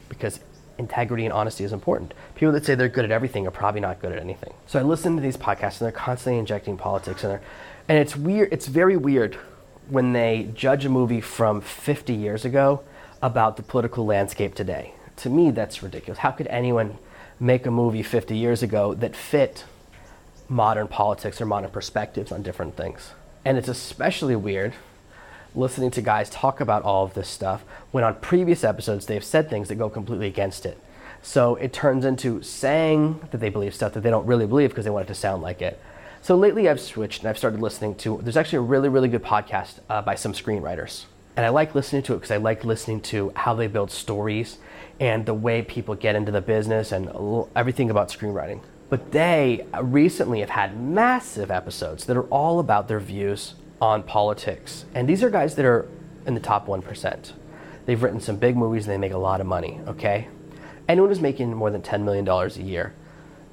because 0.09 0.41
integrity 0.79 1.25
and 1.25 1.33
honesty 1.33 1.65
is 1.65 1.73
important. 1.73 2.15
People 2.35 2.53
that 2.53 2.65
say 2.65 2.75
they're 2.75 2.89
good 2.89 3.05
at 3.05 3.11
everything 3.11 3.47
are 3.47 3.51
probably 3.51 3.81
not 3.81 4.01
good 4.01 4.13
at 4.13 4.19
anything. 4.19 4.53
So 4.67 4.79
I 4.79 4.83
listen 4.83 5.17
to 5.17 5.23
these 5.23 5.37
podcasts 5.37 5.81
and 5.81 5.87
they're 5.87 5.93
constantly 5.93 6.39
injecting 6.39 6.77
politics 6.77 7.25
in 7.25 7.31
there. 7.31 7.43
And 7.89 7.99
it's 7.99 8.17
weird, 8.17 8.53
it's 8.53 8.67
very 8.67 8.97
weird 8.97 9.37
when 9.89 10.13
they 10.13 10.51
judge 10.55 10.85
a 10.85 10.89
movie 10.89 11.21
from 11.21 11.61
50 11.61 12.13
years 12.13 12.45
ago 12.45 12.83
about 13.23 13.57
the 13.57 13.63
political 13.63 14.05
landscape 14.05 14.55
today. 14.55 14.93
To 15.19 15.31
me, 15.31 15.51
that's 15.51 15.83
ridiculous. 15.83 16.19
How 16.19 16.31
could 16.33 16.49
anyone 16.49 16.99
make 17.41 17.67
a 17.67 17.71
movie 17.71 18.03
50 18.03 18.37
years 18.37 18.63
ago 18.63 18.95
that 18.95 19.17
fit 19.17 19.65
modern 20.49 20.89
politics 20.89 21.41
or 21.41 21.47
modern 21.47 21.71
perspectives 21.71 22.33
on 22.33 22.43
different 22.43 22.77
things? 22.77 23.13
And 23.45 23.57
it's 23.57 23.69
especially 23.69 24.37
weird 24.37 24.75
listening 25.57 25.91
to 25.91 26.03
guys 26.03 26.29
talk 26.29 26.61
about 26.61 26.83
all 26.83 27.05
of 27.05 27.15
this 27.15 27.29
stuff 27.29 27.65
when 27.91 28.05
on 28.05 28.15
previous 28.17 28.63
episodes 28.63 29.07
they've 29.07 29.25
said 29.25 29.49
things 29.49 29.69
that 29.69 29.77
go 29.77 29.89
completely 29.89 30.27
against 30.27 30.67
it. 30.67 30.79
So 31.23 31.57
it 31.57 31.73
turns 31.73 32.05
into 32.05 32.43
saying 32.43 33.21
that 33.31 33.39
they 33.39 33.49
believe 33.49 33.75
stuff 33.75 33.95
that 33.95 34.03
they 34.03 34.11
don't 34.11 34.27
really 34.27 34.47
believe 34.47 34.71
because 34.71 34.85
they 34.85 34.91
want 34.91 35.07
it 35.07 35.09
to 35.09 35.15
sound 35.15 35.43
like 35.43 35.63
it. 35.63 35.81
So 36.23 36.37
lately 36.37 36.69
I've 36.69 36.81
switched 36.81 37.21
and 37.21 37.29
I've 37.29 37.39
started 37.39 37.61
listening 37.61 37.95
to, 37.97 38.21
there's 38.23 38.37
actually 38.37 38.59
a 38.59 38.63
really, 38.63 38.89
really 38.89 39.09
good 39.09 39.23
podcast 39.23 39.81
uh, 39.89 40.03
by 40.03 40.15
some 40.15 40.33
screenwriters. 40.33 41.07
And 41.37 41.45
I 41.45 41.51
like 41.51 41.75
listening 41.75 42.03
to 42.05 42.15
it 42.15 42.17
because 42.17 42.31
I 42.31 42.37
like 42.37 42.65
listening 42.65 43.01
to 43.03 43.33
how 43.35 43.55
they 43.55 43.67
build 43.67 43.91
stories 43.91 44.59
and 45.01 45.27
the 45.27 45.35
way 45.35 45.63
people 45.63 45.95
get 45.95 46.17
into 46.17 46.33
the 46.33 46.41
business 46.41 46.93
and 46.93 47.11
everything 47.55 47.91
about 47.91 48.09
screenwriting. 48.09 48.63
But 48.89 49.13
they 49.13 49.67
recently 49.81 50.41
have 50.41 50.51
had 50.51 50.81
massive 50.81 51.51
episodes 51.51 52.07
that 52.07 52.17
are 52.17 52.25
all 52.25 52.61
about 52.61 52.89
their 52.89 53.01
views 53.01 53.55
on 53.81 54.03
politics. 54.03 54.85
And 54.95 55.09
these 55.09 55.23
are 55.23 55.31
guys 55.31 55.55
that 55.57 55.65
are 55.65 55.89
in 56.27 56.35
the 56.35 56.41
top 56.41 56.67
1%. 56.67 57.33
They've 57.85 58.03
written 58.03 58.21
some 58.21 58.37
big 58.37 58.57
movies 58.57 58.87
and 58.87 58.93
they 58.93 58.99
make 58.99 59.13
a 59.13 59.19
lot 59.19 59.41
of 59.41 59.47
money, 59.47 59.81
okay? 59.87 60.29
Anyone 60.89 61.11
who's 61.11 61.21
making 61.21 61.55
more 61.55 61.71
than 61.71 61.83
$10 61.83 62.03
million 62.03 62.29
a 62.29 62.49
year, 62.63 62.95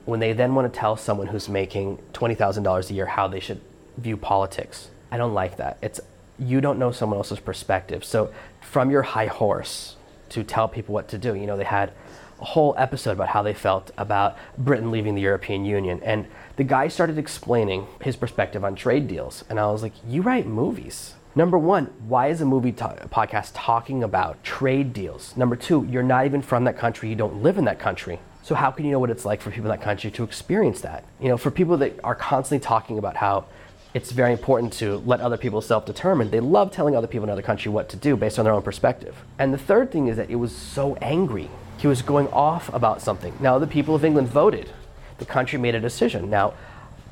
when 0.06 0.20
they 0.20 0.34
then 0.34 0.56
want 0.56 0.72
to 0.72 0.80
tell 0.80 0.98
someone 0.98 1.27
who's 1.27 1.48
making 1.48 2.00
$20,000 2.13 2.89
a 2.89 2.94
year 2.94 3.06
how 3.06 3.27
they 3.27 3.39
should 3.39 3.62
view 3.98 4.18
politics, 4.18 4.89
I 5.12 5.18
don't 5.18 5.34
like 5.34 5.58
that. 5.58 5.77
It's 5.82 6.00
you 6.39 6.62
don't 6.62 6.80
know 6.80 6.92
someone 6.92 7.18
else's 7.18 7.39
perspective. 7.39 8.03
So 8.03 8.34
from 8.62 8.89
your 8.89 9.03
high 9.03 9.27
horse 9.27 9.96
to 10.30 10.44
tell 10.44 10.68
people 10.68 10.94
what 10.94 11.08
to 11.10 11.18
do, 11.18 11.36
you 11.36 11.46
know, 11.46 11.58
they 11.58 11.63
had 11.63 11.94
whole 12.43 12.75
episode 12.77 13.12
about 13.12 13.29
how 13.29 13.41
they 13.41 13.53
felt 13.53 13.91
about 13.97 14.38
Britain 14.57 14.91
leaving 14.91 15.15
the 15.15 15.21
European 15.21 15.65
Union 15.65 16.01
and 16.03 16.27
the 16.55 16.63
guy 16.63 16.88
started 16.88 17.17
explaining 17.17 17.88
his 18.01 18.15
perspective 18.15 18.63
on 18.63 18.75
trade 18.75 19.07
deals. 19.07 19.43
And 19.50 19.59
I 19.59 19.71
was 19.71 19.81
like, 19.81 19.93
You 20.07 20.21
write 20.21 20.45
movies. 20.45 21.15
Number 21.35 21.57
one, 21.57 21.85
why 22.07 22.27
is 22.27 22.41
a 22.41 22.45
movie 22.45 22.71
podcast 22.71 23.51
talking 23.55 24.03
about 24.03 24.43
trade 24.43 24.93
deals? 24.93 25.35
Number 25.35 25.55
two, 25.55 25.88
you're 25.89 26.03
not 26.03 26.25
even 26.25 26.43
from 26.43 26.65
that 26.65 26.77
country, 26.77 27.09
you 27.09 27.15
don't 27.15 27.41
live 27.41 27.57
in 27.57 27.65
that 27.65 27.79
country. 27.79 28.19
So, 28.43 28.53
how 28.53 28.69
can 28.69 28.85
you 28.85 28.91
know 28.91 29.00
what 29.00 29.09
it's 29.09 29.25
like 29.25 29.41
for 29.41 29.50
people 29.50 29.71
in 29.71 29.77
that 29.77 29.83
country 29.83 30.12
to 30.12 30.23
experience 30.23 30.81
that? 30.81 31.05
You 31.19 31.29
know, 31.29 31.38
for 31.38 31.50
people 31.50 31.77
that 31.77 32.00
are 32.03 32.13
constantly 32.13 32.63
talking 32.63 33.00
about 33.00 33.15
how 33.15 33.45
it's 33.93 34.12
very 34.12 34.31
important 34.31 34.73
to 34.73 34.97
let 35.05 35.21
other 35.21 35.38
people 35.38 35.62
self 35.62 35.85
determine, 35.85 36.29
they 36.29 36.39
love 36.39 36.71
telling 36.71 36.95
other 36.95 37.07
people 37.07 37.23
in 37.23 37.29
another 37.29 37.41
country 37.41 37.71
what 37.71 37.89
to 37.89 37.97
do 37.97 38.15
based 38.15 38.38
on 38.38 38.45
their 38.45 38.53
own 38.53 38.62
perspective. 38.62 39.15
And 39.39 39.53
the 39.53 39.57
third 39.57 39.91
thing 39.91 40.07
is 40.07 40.17
that 40.17 40.29
it 40.29 40.35
was 40.35 40.55
so 40.55 40.95
angry. 40.97 41.50
He 41.77 41.88
was 41.88 42.01
going 42.01 42.27
off 42.30 42.74
about 42.74 43.01
something. 43.01 43.34
Now, 43.39 43.60
the 43.60 43.68
people 43.68 43.96
of 43.96 44.06
England 44.06 44.30
voted 44.30 44.70
the 45.18 45.25
country 45.25 45.60
made 45.60 45.75
a 45.75 45.80
decision. 45.80 46.30
Now, 46.30 46.53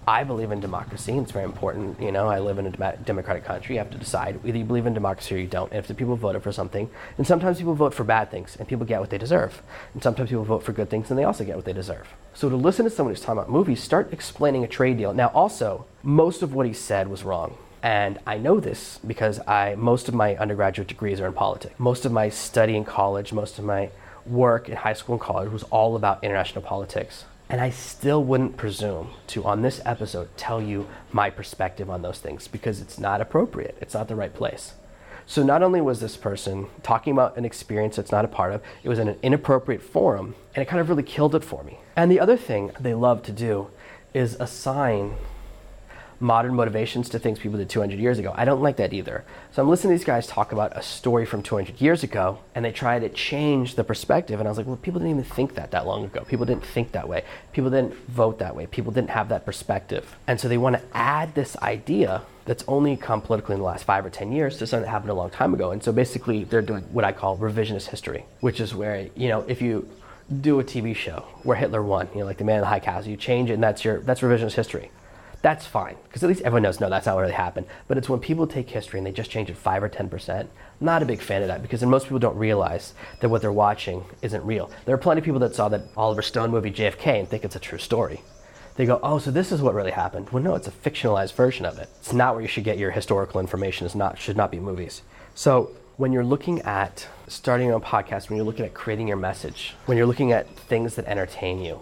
I 0.07 0.23
believe 0.23 0.51
in 0.51 0.59
democracy. 0.59 1.15
It's 1.15 1.31
very 1.31 1.45
important. 1.45 2.01
You 2.01 2.11
know, 2.11 2.27
I 2.27 2.39
live 2.39 2.57
in 2.57 2.65
a 2.65 2.97
democratic 2.97 3.45
country. 3.45 3.75
You 3.75 3.79
have 3.79 3.91
to 3.91 3.97
decide 3.97 4.39
either 4.43 4.57
you 4.57 4.65
believe 4.65 4.87
in 4.87 4.93
democracy 4.95 5.35
or 5.35 5.37
you 5.37 5.47
don't. 5.47 5.71
And 5.71 5.77
if 5.77 5.87
the 5.87 5.93
people 5.93 6.15
voted 6.15 6.41
for 6.41 6.51
something, 6.51 6.89
and 7.17 7.27
sometimes 7.27 7.59
people 7.59 7.75
vote 7.75 7.93
for 7.93 8.03
bad 8.03 8.31
things, 8.31 8.55
and 8.55 8.67
people 8.67 8.85
get 8.85 8.99
what 8.99 9.11
they 9.11 9.19
deserve. 9.19 9.61
And 9.93 10.01
sometimes 10.01 10.29
people 10.29 10.43
vote 10.43 10.63
for 10.63 10.73
good 10.73 10.89
things, 10.89 11.11
and 11.11 11.19
they 11.19 11.23
also 11.23 11.45
get 11.45 11.55
what 11.55 11.65
they 11.65 11.73
deserve. 11.73 12.07
So 12.33 12.49
to 12.49 12.55
listen 12.55 12.85
to 12.85 12.89
someone 12.89 13.13
who's 13.13 13.21
talking 13.21 13.39
about 13.39 13.51
movies, 13.51 13.83
start 13.83 14.11
explaining 14.11 14.63
a 14.63 14.67
trade 14.67 14.97
deal. 14.97 15.13
Now, 15.13 15.27
also, 15.27 15.85
most 16.01 16.41
of 16.41 16.53
what 16.53 16.65
he 16.65 16.73
said 16.73 17.07
was 17.07 17.23
wrong. 17.23 17.55
And 17.83 18.19
I 18.25 18.37
know 18.37 18.59
this 18.59 18.99
because 19.05 19.39
I 19.47 19.75
most 19.75 20.07
of 20.07 20.13
my 20.13 20.35
undergraduate 20.35 20.87
degrees 20.87 21.19
are 21.19 21.27
in 21.27 21.33
politics. 21.33 21.73
Most 21.79 22.05
of 22.05 22.11
my 22.11 22.29
study 22.29 22.75
in 22.75 22.85
college, 22.85 23.33
most 23.33 23.57
of 23.57 23.65
my 23.65 23.89
work 24.25 24.69
in 24.69 24.77
high 24.77 24.93
school 24.93 25.15
and 25.15 25.21
college 25.21 25.51
was 25.51 25.63
all 25.63 25.95
about 25.95 26.23
international 26.23 26.61
politics. 26.61 27.25
And 27.49 27.59
I 27.59 27.69
still 27.69 28.23
wouldn't 28.23 28.55
presume 28.55 29.09
to, 29.27 29.43
on 29.43 29.61
this 29.61 29.81
episode, 29.85 30.29
tell 30.37 30.61
you 30.61 30.87
my 31.11 31.29
perspective 31.29 31.89
on 31.89 32.01
those 32.01 32.19
things 32.19 32.47
because 32.47 32.79
it's 32.79 32.97
not 32.97 33.19
appropriate. 33.19 33.77
It's 33.81 33.93
not 33.93 34.07
the 34.07 34.15
right 34.15 34.33
place. 34.33 34.73
So, 35.25 35.43
not 35.43 35.61
only 35.61 35.81
was 35.81 35.99
this 35.99 36.17
person 36.17 36.67
talking 36.81 37.13
about 37.13 37.37
an 37.37 37.45
experience 37.45 37.97
that's 37.97 38.11
not 38.11 38.25
a 38.25 38.29
part 38.29 38.53
of, 38.53 38.61
it 38.83 38.89
was 38.89 38.99
in 38.99 39.07
an 39.07 39.17
inappropriate 39.21 39.81
forum, 39.81 40.35
and 40.55 40.61
it 40.61 40.67
kind 40.67 40.79
of 40.79 40.89
really 40.89 41.03
killed 41.03 41.35
it 41.35 41.43
for 41.43 41.63
me. 41.63 41.79
And 41.95 42.11
the 42.11 42.19
other 42.19 42.37
thing 42.37 42.71
they 42.79 42.93
love 42.93 43.21
to 43.23 43.31
do 43.31 43.69
is 44.13 44.35
assign 44.39 45.15
modern 46.21 46.53
motivations 46.53 47.09
to 47.09 47.19
things 47.19 47.39
people 47.39 47.57
did 47.57 47.69
200 47.69 47.99
years 47.99 48.19
ago. 48.19 48.33
I 48.35 48.45
don't 48.45 48.61
like 48.61 48.77
that 48.77 48.93
either. 48.93 49.25
So 49.51 49.61
I'm 49.61 49.69
listening 49.69 49.93
to 49.93 49.97
these 49.97 50.05
guys 50.05 50.27
talk 50.27 50.51
about 50.51 50.77
a 50.77 50.81
story 50.81 51.25
from 51.25 51.41
200 51.41 51.81
years 51.81 52.03
ago, 52.03 52.39
and 52.53 52.63
they 52.63 52.71
try 52.71 52.99
to 52.99 53.09
change 53.09 53.75
the 53.75 53.83
perspective. 53.83 54.39
And 54.39 54.47
I 54.47 54.51
was 54.51 54.57
like, 54.57 54.67
well, 54.67 54.77
people 54.77 54.99
didn't 54.99 55.19
even 55.19 55.23
think 55.23 55.55
that 55.55 55.71
that 55.71 55.85
long 55.85 56.05
ago. 56.05 56.23
People 56.23 56.45
didn't 56.45 56.65
think 56.65 56.91
that 56.91 57.09
way. 57.09 57.23
People 57.51 57.71
didn't 57.71 57.95
vote 58.07 58.39
that 58.39 58.55
way. 58.55 58.67
People 58.67 58.91
didn't 58.91 59.09
have 59.09 59.29
that 59.29 59.45
perspective. 59.45 60.15
And 60.27 60.39
so 60.39 60.47
they 60.47 60.57
want 60.57 60.77
to 60.77 60.83
add 60.93 61.33
this 61.35 61.57
idea 61.57 62.21
that's 62.45 62.63
only 62.67 62.97
come 62.97 63.21
politically 63.21 63.53
in 63.53 63.59
the 63.59 63.65
last 63.65 63.83
five 63.83 64.05
or 64.05 64.09
10 64.09 64.31
years 64.31 64.57
to 64.57 64.67
something 64.67 64.85
that 64.85 64.91
happened 64.91 65.11
a 65.11 65.15
long 65.15 65.29
time 65.29 65.53
ago. 65.53 65.71
And 65.71 65.83
so 65.83 65.91
basically, 65.91 66.43
they're 66.43 66.61
doing 66.61 66.83
what 66.91 67.05
I 67.05 67.11
call 67.11 67.37
revisionist 67.37 67.87
history, 67.87 68.25
which 68.39 68.59
is 68.59 68.73
where, 68.73 69.07
you 69.15 69.27
know, 69.27 69.41
if 69.47 69.61
you 69.61 69.87
do 70.41 70.59
a 70.59 70.63
TV 70.63 70.95
show 70.95 71.25
where 71.43 71.57
Hitler 71.57 71.83
won, 71.83 72.07
you 72.13 72.21
know, 72.21 72.25
like 72.25 72.37
the 72.37 72.43
man 72.43 72.55
in 72.55 72.61
the 72.61 72.67
high 72.67 72.79
castle, 72.79 73.11
you 73.11 73.17
change 73.17 73.49
it, 73.49 73.53
and 73.53 73.63
that's 73.63 73.83
your 73.83 73.99
that's 73.99 74.21
revisionist 74.21 74.53
history 74.53 74.91
that's 75.41 75.65
fine 75.65 75.97
because 76.03 76.23
at 76.23 76.29
least 76.29 76.41
everyone 76.41 76.63
knows 76.63 76.79
no, 76.79 76.89
that's 76.89 77.05
not 77.05 77.15
what 77.15 77.21
really 77.21 77.33
happened. 77.33 77.65
But 77.87 77.97
it's 77.97 78.09
when 78.09 78.19
people 78.19 78.45
take 78.45 78.69
history 78.69 78.99
and 78.99 79.07
they 79.07 79.11
just 79.11 79.31
change 79.31 79.49
it 79.49 79.57
five 79.57 79.81
or 79.81 79.89
ten 79.89 80.09
percent. 80.09 80.49
Not 80.79 81.01
a 81.01 81.05
big 81.05 81.21
fan 81.21 81.41
of 81.41 81.47
that 81.47 81.61
because 81.61 81.79
then 81.79 81.89
most 81.89 82.03
people 82.03 82.19
don't 82.19 82.37
realize 82.37 82.93
that 83.19 83.29
what 83.29 83.41
they're 83.41 83.51
watching 83.51 84.03
isn't 84.21 84.45
real. 84.45 84.69
There 84.85 84.93
are 84.93 84.99
plenty 84.99 85.19
of 85.19 85.25
people 85.25 85.39
that 85.39 85.55
saw 85.55 85.69
that 85.69 85.83
Oliver 85.97 86.21
Stone 86.21 86.51
movie 86.51 86.71
JFK 86.71 87.19
and 87.19 87.27
think 87.27 87.43
it's 87.43 87.55
a 87.55 87.59
true 87.59 87.79
story. 87.79 88.21
They 88.75 88.85
go, 88.85 88.99
oh, 89.03 89.19
so 89.19 89.31
this 89.31 89.51
is 89.51 89.61
what 89.61 89.73
really 89.73 89.91
happened. 89.91 90.29
Well, 90.29 90.41
no, 90.41 90.55
it's 90.55 90.67
a 90.67 90.71
fictionalized 90.71 91.33
version 91.33 91.65
of 91.65 91.77
it. 91.77 91.89
It's 91.99 92.13
not 92.13 92.33
where 92.33 92.41
you 92.41 92.47
should 92.47 92.63
get 92.63 92.77
your 92.77 92.91
historical 92.91 93.39
information. 93.39 93.85
It's 93.85 93.95
not 93.95 94.17
should 94.17 94.37
not 94.37 94.51
be 94.51 94.59
movies. 94.59 95.01
So 95.35 95.71
when 95.97 96.11
you're 96.11 96.23
looking 96.23 96.61
at 96.61 97.07
starting 97.27 97.71
a 97.71 97.79
podcast, 97.79 98.29
when 98.29 98.37
you're 98.37 98.45
looking 98.45 98.65
at 98.65 98.73
creating 98.73 99.07
your 99.07 99.17
message, 99.17 99.75
when 99.85 99.97
you're 99.97 100.07
looking 100.07 100.31
at 100.31 100.49
things 100.55 100.95
that 100.95 101.05
entertain 101.05 101.59
you, 101.61 101.81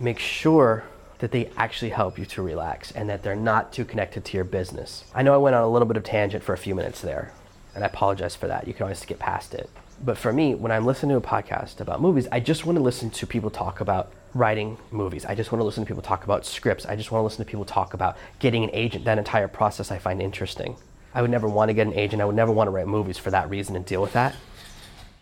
make 0.00 0.18
sure 0.18 0.84
that 1.18 1.32
they 1.32 1.50
actually 1.56 1.90
help 1.90 2.18
you 2.18 2.24
to 2.26 2.42
relax 2.42 2.92
and 2.92 3.08
that 3.08 3.22
they're 3.22 3.36
not 3.36 3.72
too 3.72 3.84
connected 3.84 4.24
to 4.24 4.36
your 4.36 4.44
business. 4.44 5.04
I 5.14 5.22
know 5.22 5.34
I 5.34 5.38
went 5.38 5.56
on 5.56 5.62
a 5.62 5.68
little 5.68 5.88
bit 5.88 5.96
of 5.96 6.04
tangent 6.04 6.44
for 6.44 6.52
a 6.52 6.58
few 6.58 6.74
minutes 6.74 7.00
there, 7.00 7.32
and 7.74 7.82
I 7.82 7.88
apologize 7.88 8.36
for 8.36 8.46
that. 8.46 8.66
You 8.66 8.74
can 8.74 8.84
always 8.84 9.04
get 9.04 9.18
past 9.18 9.54
it. 9.54 9.68
But 10.04 10.16
for 10.16 10.32
me, 10.32 10.54
when 10.54 10.70
I'm 10.70 10.86
listening 10.86 11.10
to 11.10 11.16
a 11.16 11.28
podcast 11.28 11.80
about 11.80 12.00
movies, 12.00 12.28
I 12.30 12.38
just 12.38 12.64
want 12.64 12.78
to 12.78 12.82
listen 12.82 13.10
to 13.10 13.26
people 13.26 13.50
talk 13.50 13.80
about 13.80 14.12
writing 14.32 14.78
movies. 14.92 15.24
I 15.24 15.34
just 15.34 15.50
want 15.50 15.60
to 15.60 15.64
listen 15.64 15.82
to 15.84 15.88
people 15.88 16.02
talk 16.02 16.22
about 16.22 16.46
scripts. 16.46 16.86
I 16.86 16.94
just 16.94 17.10
want 17.10 17.20
to 17.20 17.24
listen 17.24 17.44
to 17.44 17.50
people 17.50 17.64
talk 17.64 17.94
about 17.94 18.16
getting 18.38 18.62
an 18.62 18.70
agent. 18.72 19.04
That 19.06 19.18
entire 19.18 19.48
process 19.48 19.90
I 19.90 19.98
find 19.98 20.22
interesting. 20.22 20.76
I 21.14 21.22
would 21.22 21.32
never 21.32 21.48
want 21.48 21.70
to 21.70 21.74
get 21.74 21.88
an 21.88 21.94
agent. 21.94 22.22
I 22.22 22.26
would 22.26 22.36
never 22.36 22.52
want 22.52 22.68
to 22.68 22.70
write 22.70 22.86
movies 22.86 23.18
for 23.18 23.32
that 23.32 23.50
reason 23.50 23.74
and 23.74 23.84
deal 23.84 24.00
with 24.00 24.12
that. 24.12 24.36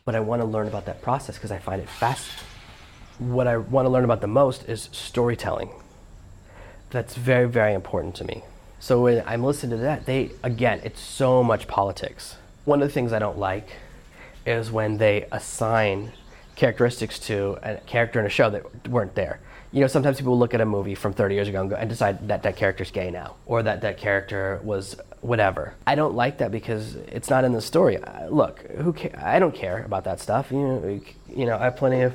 But 0.04 0.14
I 0.14 0.20
want 0.20 0.42
to 0.42 0.46
learn 0.46 0.68
about 0.68 0.84
that 0.86 1.00
process 1.00 1.36
because 1.36 1.50
I 1.50 1.58
find 1.58 1.80
it 1.80 1.88
fast. 1.88 2.28
What 3.18 3.46
I 3.46 3.56
want 3.56 3.86
to 3.86 3.90
learn 3.90 4.04
about 4.04 4.20
the 4.20 4.26
most 4.26 4.68
is 4.68 4.90
storytelling 4.92 5.70
that's 6.90 7.14
very, 7.14 7.48
very 7.48 7.74
important 7.74 8.14
to 8.16 8.24
me. 8.24 8.44
So 8.78 9.02
when 9.02 9.22
I'm 9.26 9.42
listening 9.42 9.78
to 9.78 9.82
that, 9.82 10.06
they, 10.06 10.30
again, 10.42 10.80
it's 10.84 11.00
so 11.00 11.42
much 11.42 11.66
politics. 11.66 12.36
One 12.64 12.82
of 12.82 12.88
the 12.88 12.92
things 12.92 13.12
I 13.12 13.18
don't 13.18 13.38
like 13.38 13.68
is 14.44 14.70
when 14.70 14.98
they 14.98 15.26
assign 15.32 16.12
characteristics 16.54 17.18
to 17.18 17.58
a 17.62 17.76
character 17.78 18.20
in 18.20 18.26
a 18.26 18.30
show 18.30 18.50
that 18.50 18.88
weren't 18.88 19.14
there. 19.14 19.40
You 19.72 19.80
know, 19.80 19.88
sometimes 19.88 20.18
people 20.18 20.38
look 20.38 20.54
at 20.54 20.60
a 20.60 20.64
movie 20.64 20.94
from 20.94 21.12
30 21.12 21.34
years 21.34 21.48
ago 21.48 21.60
and, 21.60 21.70
go, 21.70 21.76
and 21.76 21.88
decide 21.90 22.28
that 22.28 22.42
that 22.44 22.56
character's 22.56 22.90
gay 22.90 23.10
now, 23.10 23.34
or 23.46 23.62
that 23.62 23.82
that 23.82 23.98
character 23.98 24.60
was 24.62 24.96
whatever. 25.20 25.74
I 25.86 25.96
don't 25.96 26.14
like 26.14 26.38
that 26.38 26.50
because 26.50 26.94
it's 26.94 27.28
not 27.28 27.44
in 27.44 27.52
the 27.52 27.60
story. 27.60 27.98
Uh, 27.98 28.28
look, 28.28 28.60
who 28.70 28.92
ca- 28.92 29.12
I 29.20 29.38
don't 29.38 29.54
care 29.54 29.82
about 29.84 30.04
that 30.04 30.20
stuff. 30.20 30.50
You 30.50 30.58
know, 30.58 31.00
you 31.28 31.46
know, 31.46 31.58
I 31.58 31.64
have 31.64 31.76
plenty 31.76 32.02
of 32.02 32.14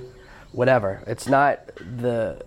whatever. 0.54 1.04
It's 1.06 1.28
not 1.28 1.68
the 1.78 2.42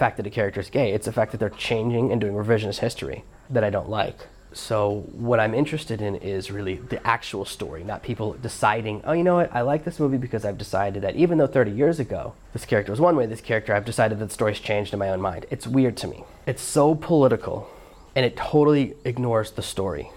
fact 0.00 0.16
that 0.16 0.26
a 0.26 0.30
character 0.30 0.60
is 0.60 0.70
gay. 0.70 0.92
It's 0.92 1.04
the 1.04 1.12
fact 1.12 1.30
that 1.32 1.38
they're 1.38 1.50
changing 1.50 2.10
and 2.10 2.18
doing 2.22 2.32
revisionist 2.32 2.78
history 2.78 3.22
that 3.50 3.62
I 3.62 3.68
don't 3.68 3.90
like. 3.90 4.16
So 4.54 5.04
what 5.12 5.38
I'm 5.38 5.54
interested 5.54 6.00
in 6.00 6.16
is 6.16 6.50
really 6.50 6.76
the 6.76 7.06
actual 7.06 7.44
story, 7.44 7.84
not 7.84 8.02
people 8.02 8.32
deciding, 8.32 9.02
oh, 9.04 9.12
you 9.12 9.22
know 9.22 9.36
what, 9.36 9.54
I 9.54 9.60
like 9.60 9.84
this 9.84 10.00
movie 10.00 10.16
because 10.16 10.46
I've 10.46 10.56
decided 10.56 11.02
that 11.02 11.16
even 11.16 11.36
though 11.36 11.46
30 11.46 11.70
years 11.70 12.00
ago 12.00 12.32
this 12.54 12.64
character 12.64 12.90
was 12.90 13.00
one 13.00 13.14
way, 13.14 13.26
this 13.26 13.42
character, 13.42 13.74
I've 13.74 13.84
decided 13.84 14.18
that 14.18 14.24
the 14.24 14.32
story's 14.32 14.58
changed 14.58 14.94
in 14.94 14.98
my 14.98 15.10
own 15.10 15.20
mind. 15.20 15.44
It's 15.50 15.66
weird 15.66 15.98
to 15.98 16.08
me. 16.08 16.24
It's 16.46 16.62
so 16.62 16.94
political 16.94 17.68
and 18.16 18.24
it 18.24 18.38
totally 18.38 18.94
ignores 19.04 19.50
the 19.50 19.62
story. 19.62 20.10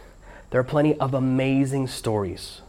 There 0.50 0.62
are 0.62 0.64
plenty 0.76 0.98
of 0.98 1.14
amazing 1.14 1.88
stories 1.88 2.62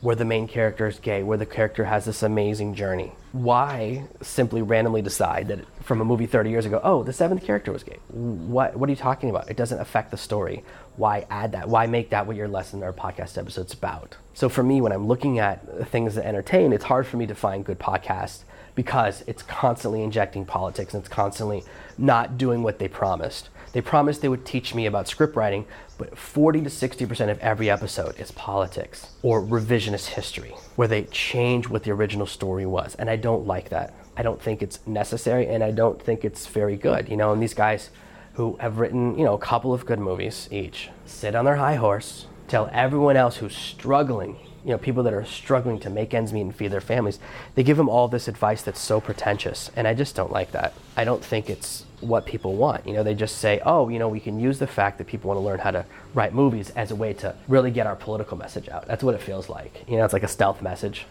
where 0.00 0.16
the 0.16 0.24
main 0.24 0.46
character 0.46 0.86
is 0.86 0.98
gay, 0.98 1.22
where 1.22 1.38
the 1.38 1.46
character 1.46 1.84
has 1.84 2.04
this 2.04 2.22
amazing 2.22 2.74
journey. 2.74 3.12
Why 3.32 4.04
simply 4.20 4.62
randomly 4.62 5.02
decide 5.02 5.48
that 5.48 5.60
from 5.82 6.00
a 6.00 6.04
movie 6.04 6.26
30 6.26 6.50
years 6.50 6.66
ago, 6.66 6.80
oh, 6.84 7.02
the 7.02 7.12
seventh 7.12 7.44
character 7.44 7.72
was 7.72 7.82
gay? 7.82 7.98
What, 8.08 8.76
what 8.76 8.88
are 8.88 8.92
you 8.92 8.96
talking 8.96 9.30
about? 9.30 9.50
It 9.50 9.56
doesn't 9.56 9.80
affect 9.80 10.10
the 10.10 10.16
story. 10.16 10.64
Why 10.96 11.26
add 11.30 11.52
that? 11.52 11.68
Why 11.68 11.86
make 11.86 12.10
that 12.10 12.26
what 12.26 12.36
your 12.36 12.48
lesson 12.48 12.82
or 12.82 12.92
podcast 12.92 13.38
episode's 13.38 13.72
about? 13.72 14.16
So 14.34 14.48
for 14.48 14.62
me, 14.62 14.80
when 14.80 14.92
I'm 14.92 15.06
looking 15.06 15.38
at 15.38 15.88
things 15.88 16.14
that 16.14 16.26
entertain, 16.26 16.72
it's 16.72 16.84
hard 16.84 17.06
for 17.06 17.16
me 17.16 17.26
to 17.26 17.34
find 17.34 17.64
good 17.64 17.78
podcasts 17.78 18.44
because 18.76 19.24
it's 19.26 19.42
constantly 19.42 20.02
injecting 20.02 20.44
politics 20.44 20.94
and 20.94 21.02
it's 21.02 21.12
constantly 21.12 21.64
not 21.98 22.38
doing 22.38 22.62
what 22.62 22.78
they 22.78 22.86
promised. 22.86 23.48
They 23.72 23.80
promised 23.80 24.22
they 24.22 24.28
would 24.28 24.46
teach 24.46 24.74
me 24.74 24.86
about 24.86 25.08
script 25.08 25.34
writing, 25.34 25.66
but 25.98 26.16
40 26.16 26.62
to 26.62 26.70
60% 26.70 27.30
of 27.30 27.38
every 27.40 27.68
episode 27.68 28.18
is 28.20 28.30
politics 28.30 29.08
or 29.22 29.42
revisionist 29.42 30.06
history, 30.08 30.54
where 30.76 30.88
they 30.88 31.02
change 31.04 31.68
what 31.68 31.82
the 31.82 31.90
original 31.90 32.26
story 32.26 32.66
was. 32.66 32.94
And 32.94 33.10
I 33.10 33.16
don't 33.16 33.46
like 33.46 33.70
that. 33.70 33.92
I 34.16 34.22
don't 34.22 34.40
think 34.40 34.62
it's 34.62 34.86
necessary 34.86 35.48
and 35.48 35.64
I 35.64 35.72
don't 35.72 36.00
think 36.00 36.24
it's 36.24 36.46
very 36.46 36.76
good. 36.76 37.08
You 37.08 37.16
know, 37.16 37.32
and 37.32 37.42
these 37.42 37.54
guys 37.54 37.90
who 38.34 38.56
have 38.60 38.78
written, 38.78 39.18
you 39.18 39.24
know, 39.24 39.34
a 39.34 39.38
couple 39.38 39.74
of 39.74 39.86
good 39.86 39.98
movies 39.98 40.48
each 40.50 40.90
sit 41.06 41.34
on 41.34 41.46
their 41.46 41.56
high 41.56 41.76
horse, 41.76 42.26
tell 42.48 42.68
everyone 42.72 43.16
else 43.16 43.36
who's 43.36 43.56
struggling 43.56 44.36
you 44.66 44.72
know 44.72 44.78
people 44.78 45.04
that 45.04 45.14
are 45.14 45.24
struggling 45.24 45.78
to 45.78 45.88
make 45.88 46.12
ends 46.12 46.32
meet 46.32 46.42
and 46.42 46.54
feed 46.54 46.72
their 46.72 46.80
families 46.80 47.20
they 47.54 47.62
give 47.62 47.76
them 47.76 47.88
all 47.88 48.08
this 48.08 48.26
advice 48.26 48.62
that's 48.62 48.80
so 48.80 49.00
pretentious 49.00 49.70
and 49.76 49.86
i 49.86 49.94
just 49.94 50.16
don't 50.16 50.32
like 50.32 50.50
that. 50.52 50.72
I 50.96 51.04
don't 51.04 51.24
think 51.24 51.48
it's 51.48 51.84
what 52.00 52.26
people 52.26 52.56
want. 52.56 52.86
You 52.86 52.94
know 52.94 53.02
they 53.02 53.14
just 53.14 53.38
say 53.38 53.60
oh 53.64 53.88
you 53.88 53.98
know 53.98 54.08
we 54.08 54.20
can 54.20 54.40
use 54.40 54.58
the 54.58 54.66
fact 54.66 54.98
that 54.98 55.06
people 55.06 55.28
want 55.28 55.38
to 55.38 55.44
learn 55.44 55.58
how 55.58 55.70
to 55.70 55.84
write 56.14 56.34
movies 56.34 56.70
as 56.70 56.90
a 56.90 56.96
way 56.96 57.12
to 57.14 57.34
really 57.48 57.70
get 57.70 57.86
our 57.86 57.96
political 57.96 58.36
message 58.36 58.68
out. 58.68 58.86
That's 58.86 59.04
what 59.04 59.14
it 59.14 59.22
feels 59.22 59.48
like. 59.48 59.84
You 59.86 59.96
know 59.96 60.04
it's 60.04 60.12
like 60.12 60.22
a 60.22 60.28
stealth 60.28 60.62
message. 60.62 61.06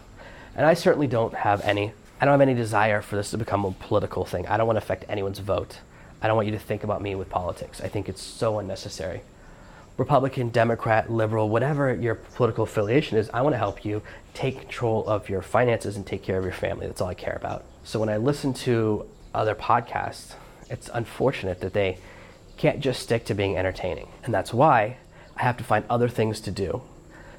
And 0.54 0.66
i 0.66 0.74
certainly 0.74 1.06
don't 1.06 1.34
have 1.34 1.60
any. 1.62 1.92
I 2.20 2.24
don't 2.24 2.32
have 2.32 2.40
any 2.40 2.54
desire 2.54 3.02
for 3.02 3.16
this 3.16 3.30
to 3.32 3.38
become 3.38 3.64
a 3.64 3.72
political 3.72 4.24
thing. 4.24 4.46
I 4.46 4.56
don't 4.56 4.66
want 4.66 4.78
to 4.78 4.82
affect 4.82 5.04
anyone's 5.08 5.38
vote. 5.38 5.80
I 6.22 6.26
don't 6.26 6.36
want 6.36 6.46
you 6.46 6.52
to 6.52 6.58
think 6.58 6.82
about 6.82 7.02
me 7.02 7.14
with 7.14 7.28
politics. 7.28 7.80
I 7.80 7.88
think 7.88 8.08
it's 8.08 8.22
so 8.22 8.58
unnecessary 8.58 9.20
Republican, 9.96 10.50
Democrat, 10.50 11.10
liberal, 11.10 11.48
whatever 11.48 11.94
your 11.94 12.14
political 12.14 12.64
affiliation 12.64 13.16
is, 13.16 13.30
I 13.30 13.40
want 13.40 13.54
to 13.54 13.58
help 13.58 13.84
you 13.84 14.02
take 14.34 14.60
control 14.60 15.06
of 15.06 15.28
your 15.28 15.40
finances 15.40 15.96
and 15.96 16.06
take 16.06 16.22
care 16.22 16.38
of 16.38 16.44
your 16.44 16.52
family. 16.52 16.86
That's 16.86 17.00
all 17.00 17.08
I 17.08 17.14
care 17.14 17.36
about. 17.36 17.64
So 17.82 17.98
when 17.98 18.10
I 18.10 18.18
listen 18.18 18.52
to 18.54 19.08
other 19.34 19.54
podcasts, 19.54 20.34
it's 20.68 20.90
unfortunate 20.92 21.60
that 21.60 21.72
they 21.72 21.98
can't 22.56 22.80
just 22.80 23.02
stick 23.02 23.24
to 23.26 23.34
being 23.34 23.56
entertaining. 23.56 24.08
And 24.24 24.34
that's 24.34 24.52
why 24.52 24.98
I 25.36 25.42
have 25.42 25.56
to 25.58 25.64
find 25.64 25.84
other 25.88 26.08
things 26.08 26.40
to 26.40 26.50
do. 26.50 26.82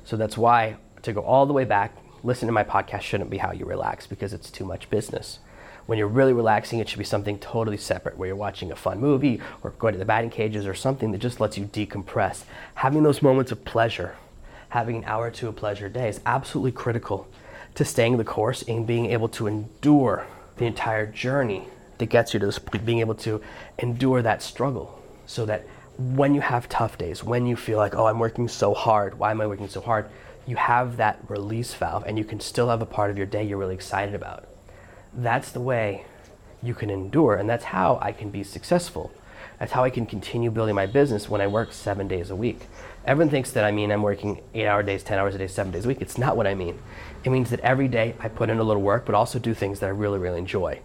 So 0.03 0.17
that's 0.17 0.37
why 0.37 0.77
to 1.03 1.13
go 1.13 1.21
all 1.21 1.45
the 1.45 1.53
way 1.53 1.63
back, 1.63 1.95
listen 2.23 2.47
to 2.47 2.51
my 2.53 2.63
podcast 2.63 3.01
shouldn't 3.01 3.29
be 3.29 3.37
how 3.37 3.51
you 3.51 3.65
relax 3.65 4.07
because 4.07 4.33
it's 4.33 4.49
too 4.49 4.65
much 4.65 4.89
business. 4.89 5.39
When 5.87 5.97
you're 5.97 6.09
really 6.09 6.33
relaxing, 6.33 6.79
it 6.79 6.89
should 6.89 6.99
be 6.99 7.05
something 7.05 7.39
totally 7.39 7.77
separate, 7.77 8.17
where 8.17 8.27
you're 8.27 8.35
watching 8.35 8.73
a 8.73 8.75
fun 8.75 8.99
movie 8.99 9.39
or 9.63 9.71
going 9.71 9.93
to 9.93 9.97
the 9.97 10.03
batting 10.03 10.29
cages 10.29 10.67
or 10.67 10.73
something 10.73 11.13
that 11.13 11.19
just 11.19 11.39
lets 11.39 11.57
you 11.57 11.65
decompress. 11.65 12.43
Having 12.75 13.03
those 13.03 13.21
moments 13.21 13.53
of 13.53 13.63
pleasure, 13.63 14.17
having 14.69 14.97
an 14.97 15.05
hour 15.05 15.27
or 15.27 15.31
two 15.31 15.47
of 15.47 15.55
pleasure 15.55 15.85
a 15.85 15.89
day 15.89 16.09
is 16.09 16.19
absolutely 16.25 16.73
critical 16.73 17.25
to 17.75 17.85
staying 17.85 18.17
the 18.17 18.25
course 18.25 18.63
and 18.63 18.85
being 18.85 19.05
able 19.05 19.29
to 19.29 19.47
endure 19.47 20.27
the 20.57 20.65
entire 20.65 21.05
journey 21.05 21.69
that 21.99 22.07
gets 22.07 22.33
you 22.33 22.39
to 22.41 22.45
this 22.45 22.59
point, 22.59 22.85
being 22.85 22.99
able 22.99 23.15
to 23.15 23.41
endure 23.79 24.21
that 24.21 24.41
struggle 24.41 25.01
so 25.25 25.45
that 25.45 25.65
when 25.97 26.35
you 26.35 26.41
have 26.41 26.67
tough 26.67 26.97
days, 26.97 27.23
when 27.23 27.45
you 27.45 27.55
feel 27.55 27.77
like, 27.77 27.95
oh, 27.95 28.07
I'm 28.07 28.19
working 28.19 28.49
so 28.49 28.73
hard, 28.73 29.17
why 29.17 29.31
am 29.31 29.39
I 29.39 29.47
working 29.47 29.69
so 29.69 29.79
hard? 29.79 30.09
You 30.45 30.57
have 30.57 30.97
that 30.97 31.19
release 31.29 31.73
valve 31.75 32.03
and 32.05 32.17
you 32.17 32.25
can 32.25 32.41
still 32.41 32.67
have 32.67 32.81
a 32.81 32.85
part 32.85 33.09
of 33.09 33.15
your 33.17 33.25
day 33.25 33.43
you're 33.45 33.57
really 33.57 33.73
excited 33.73 34.13
about 34.13 34.49
that's 35.13 35.51
the 35.51 35.61
way 35.61 36.05
you 36.61 36.73
can 36.73 36.89
endure. 36.89 37.35
And 37.35 37.49
that's 37.49 37.65
how 37.65 37.99
I 38.01 38.11
can 38.11 38.29
be 38.29 38.43
successful. 38.43 39.11
That's 39.59 39.71
how 39.71 39.83
I 39.83 39.89
can 39.89 40.05
continue 40.05 40.51
building 40.51 40.75
my 40.75 40.85
business 40.85 41.29
when 41.29 41.41
I 41.41 41.47
work 41.47 41.73
seven 41.73 42.07
days 42.07 42.29
a 42.29 42.35
week. 42.35 42.61
Everyone 43.05 43.31
thinks 43.31 43.51
that 43.51 43.63
I 43.63 43.71
mean 43.71 43.91
I'm 43.91 44.03
working 44.03 44.41
eight 44.53 44.67
hour 44.67 44.83
days, 44.83 45.03
10 45.03 45.17
hours 45.17 45.33
a 45.33 45.37
day, 45.39 45.47
seven 45.47 45.71
days 45.71 45.85
a 45.85 45.87
week. 45.87 46.01
It's 46.01 46.17
not 46.17 46.37
what 46.37 46.45
I 46.45 46.53
mean. 46.53 46.79
It 47.23 47.31
means 47.31 47.49
that 47.49 47.59
every 47.61 47.87
day 47.87 48.15
I 48.19 48.27
put 48.27 48.49
in 48.49 48.59
a 48.59 48.63
little 48.63 48.81
work, 48.81 49.05
but 49.05 49.15
also 49.15 49.39
do 49.39 49.53
things 49.53 49.79
that 49.79 49.87
I 49.87 49.91
really, 49.91 50.19
really 50.19 50.37
enjoy. 50.37 50.81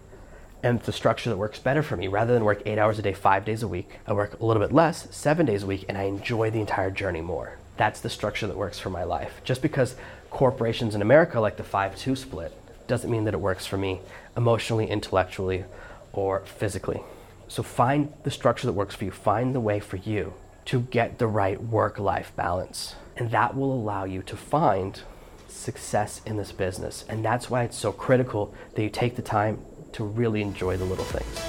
And 0.63 0.79
it's 0.79 0.87
a 0.87 0.93
structure 0.93 1.29
that 1.29 1.37
works 1.37 1.59
better 1.59 1.83
for 1.83 1.97
me. 1.97 2.07
Rather 2.07 2.33
than 2.33 2.45
work 2.45 2.61
eight 2.65 2.79
hours 2.79 2.97
a 2.97 3.01
day, 3.01 3.13
five 3.13 3.45
days 3.45 3.61
a 3.61 3.67
week, 3.67 3.99
I 4.07 4.13
work 4.13 4.39
a 4.39 4.45
little 4.45 4.63
bit 4.63 4.73
less, 4.73 5.13
seven 5.13 5.45
days 5.45 5.63
a 5.63 5.67
week, 5.67 5.85
and 5.89 5.97
I 5.97 6.03
enjoy 6.03 6.49
the 6.49 6.61
entire 6.61 6.89
journey 6.89 7.21
more. 7.21 7.57
That's 7.75 7.99
the 7.99 8.09
structure 8.09 8.47
that 8.47 8.57
works 8.57 8.79
for 8.79 8.89
my 8.89 9.03
life. 9.03 9.41
Just 9.43 9.61
because 9.61 9.95
corporations 10.29 10.95
in 10.95 11.01
America 11.01 11.39
like 11.39 11.57
the 11.57 11.63
5 11.63 11.95
2 11.95 12.15
split 12.15 12.57
doesn't 12.93 13.09
mean 13.09 13.23
that 13.23 13.33
it 13.33 13.39
works 13.39 13.65
for 13.65 13.75
me 13.75 13.99
emotionally, 14.37 14.87
intellectually, 14.87 15.65
or 16.11 16.41
physically. 16.41 17.01
So 17.47 17.63
find 17.63 18.13
the 18.21 18.29
structure 18.29 18.67
that 18.67 18.73
works 18.73 18.93
for 18.93 19.05
you. 19.05 19.09
Find 19.09 19.55
the 19.55 19.59
way 19.59 19.79
for 19.79 19.97
you 19.97 20.35
to 20.65 20.81
get 20.81 21.17
the 21.17 21.25
right 21.25 21.59
work 21.59 21.97
life 21.97 22.31
balance. 22.35 22.93
And 23.17 23.31
that 23.31 23.57
will 23.57 23.73
allow 23.73 24.03
you 24.03 24.21
to 24.21 24.37
find 24.37 25.01
success 25.47 26.21
in 26.23 26.37
this 26.37 26.51
business. 26.51 27.03
And 27.09 27.25
that's 27.25 27.49
why 27.49 27.63
it's 27.63 27.75
so 27.75 27.91
critical 27.91 28.53
that 28.75 28.83
you 28.83 28.91
take 28.91 29.15
the 29.15 29.23
time 29.23 29.65
to 29.93 30.03
really 30.03 30.43
enjoy 30.43 30.77
the 30.77 30.85
little 30.85 31.03
things. 31.03 31.39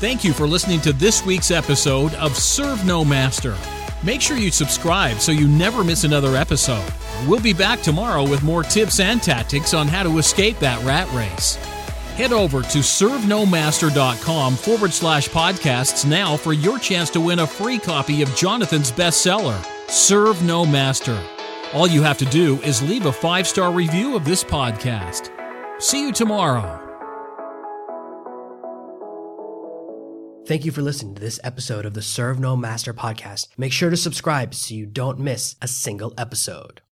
Thank 0.00 0.22
you 0.22 0.34
for 0.34 0.46
listening 0.46 0.82
to 0.82 0.92
this 0.92 1.24
week's 1.24 1.50
episode 1.50 2.12
of 2.16 2.36
Serve 2.36 2.84
No 2.84 3.06
Master. 3.06 3.56
Make 4.04 4.20
sure 4.20 4.36
you 4.36 4.50
subscribe 4.50 5.20
so 5.20 5.32
you 5.32 5.48
never 5.48 5.82
miss 5.82 6.04
another 6.04 6.36
episode. 6.36 6.92
We'll 7.28 7.40
be 7.40 7.52
back 7.52 7.80
tomorrow 7.82 8.28
with 8.28 8.42
more 8.42 8.62
tips 8.62 8.98
and 9.00 9.22
tactics 9.22 9.74
on 9.74 9.88
how 9.88 10.02
to 10.02 10.18
escape 10.18 10.58
that 10.60 10.82
rat 10.84 11.10
race. 11.12 11.56
Head 12.16 12.32
over 12.32 12.62
to 12.62 12.78
servenomaster.com 12.78 14.56
forward 14.56 14.92
slash 14.92 15.28
podcasts 15.28 16.08
now 16.08 16.36
for 16.36 16.52
your 16.52 16.78
chance 16.78 17.10
to 17.10 17.20
win 17.20 17.40
a 17.40 17.46
free 17.46 17.78
copy 17.78 18.22
of 18.22 18.34
Jonathan's 18.34 18.90
bestseller, 18.90 19.64
Serve 19.88 20.42
No 20.42 20.66
Master. 20.66 21.18
All 21.72 21.86
you 21.86 22.02
have 22.02 22.18
to 22.18 22.24
do 22.26 22.60
is 22.62 22.82
leave 22.82 23.06
a 23.06 23.12
five 23.12 23.46
star 23.46 23.72
review 23.72 24.16
of 24.16 24.24
this 24.24 24.42
podcast. 24.42 25.30
See 25.80 26.02
you 26.02 26.12
tomorrow. 26.12 26.78
Thank 30.46 30.64
you 30.64 30.72
for 30.72 30.82
listening 30.82 31.14
to 31.14 31.20
this 31.20 31.38
episode 31.44 31.86
of 31.86 31.94
the 31.94 32.02
Serve 32.02 32.40
No 32.40 32.56
Master 32.56 32.92
podcast. 32.92 33.48
Make 33.56 33.72
sure 33.72 33.88
to 33.88 33.96
subscribe 33.96 34.52
so 34.52 34.74
you 34.74 34.84
don't 34.84 35.20
miss 35.20 35.54
a 35.62 35.68
single 35.68 36.12
episode. 36.18 36.80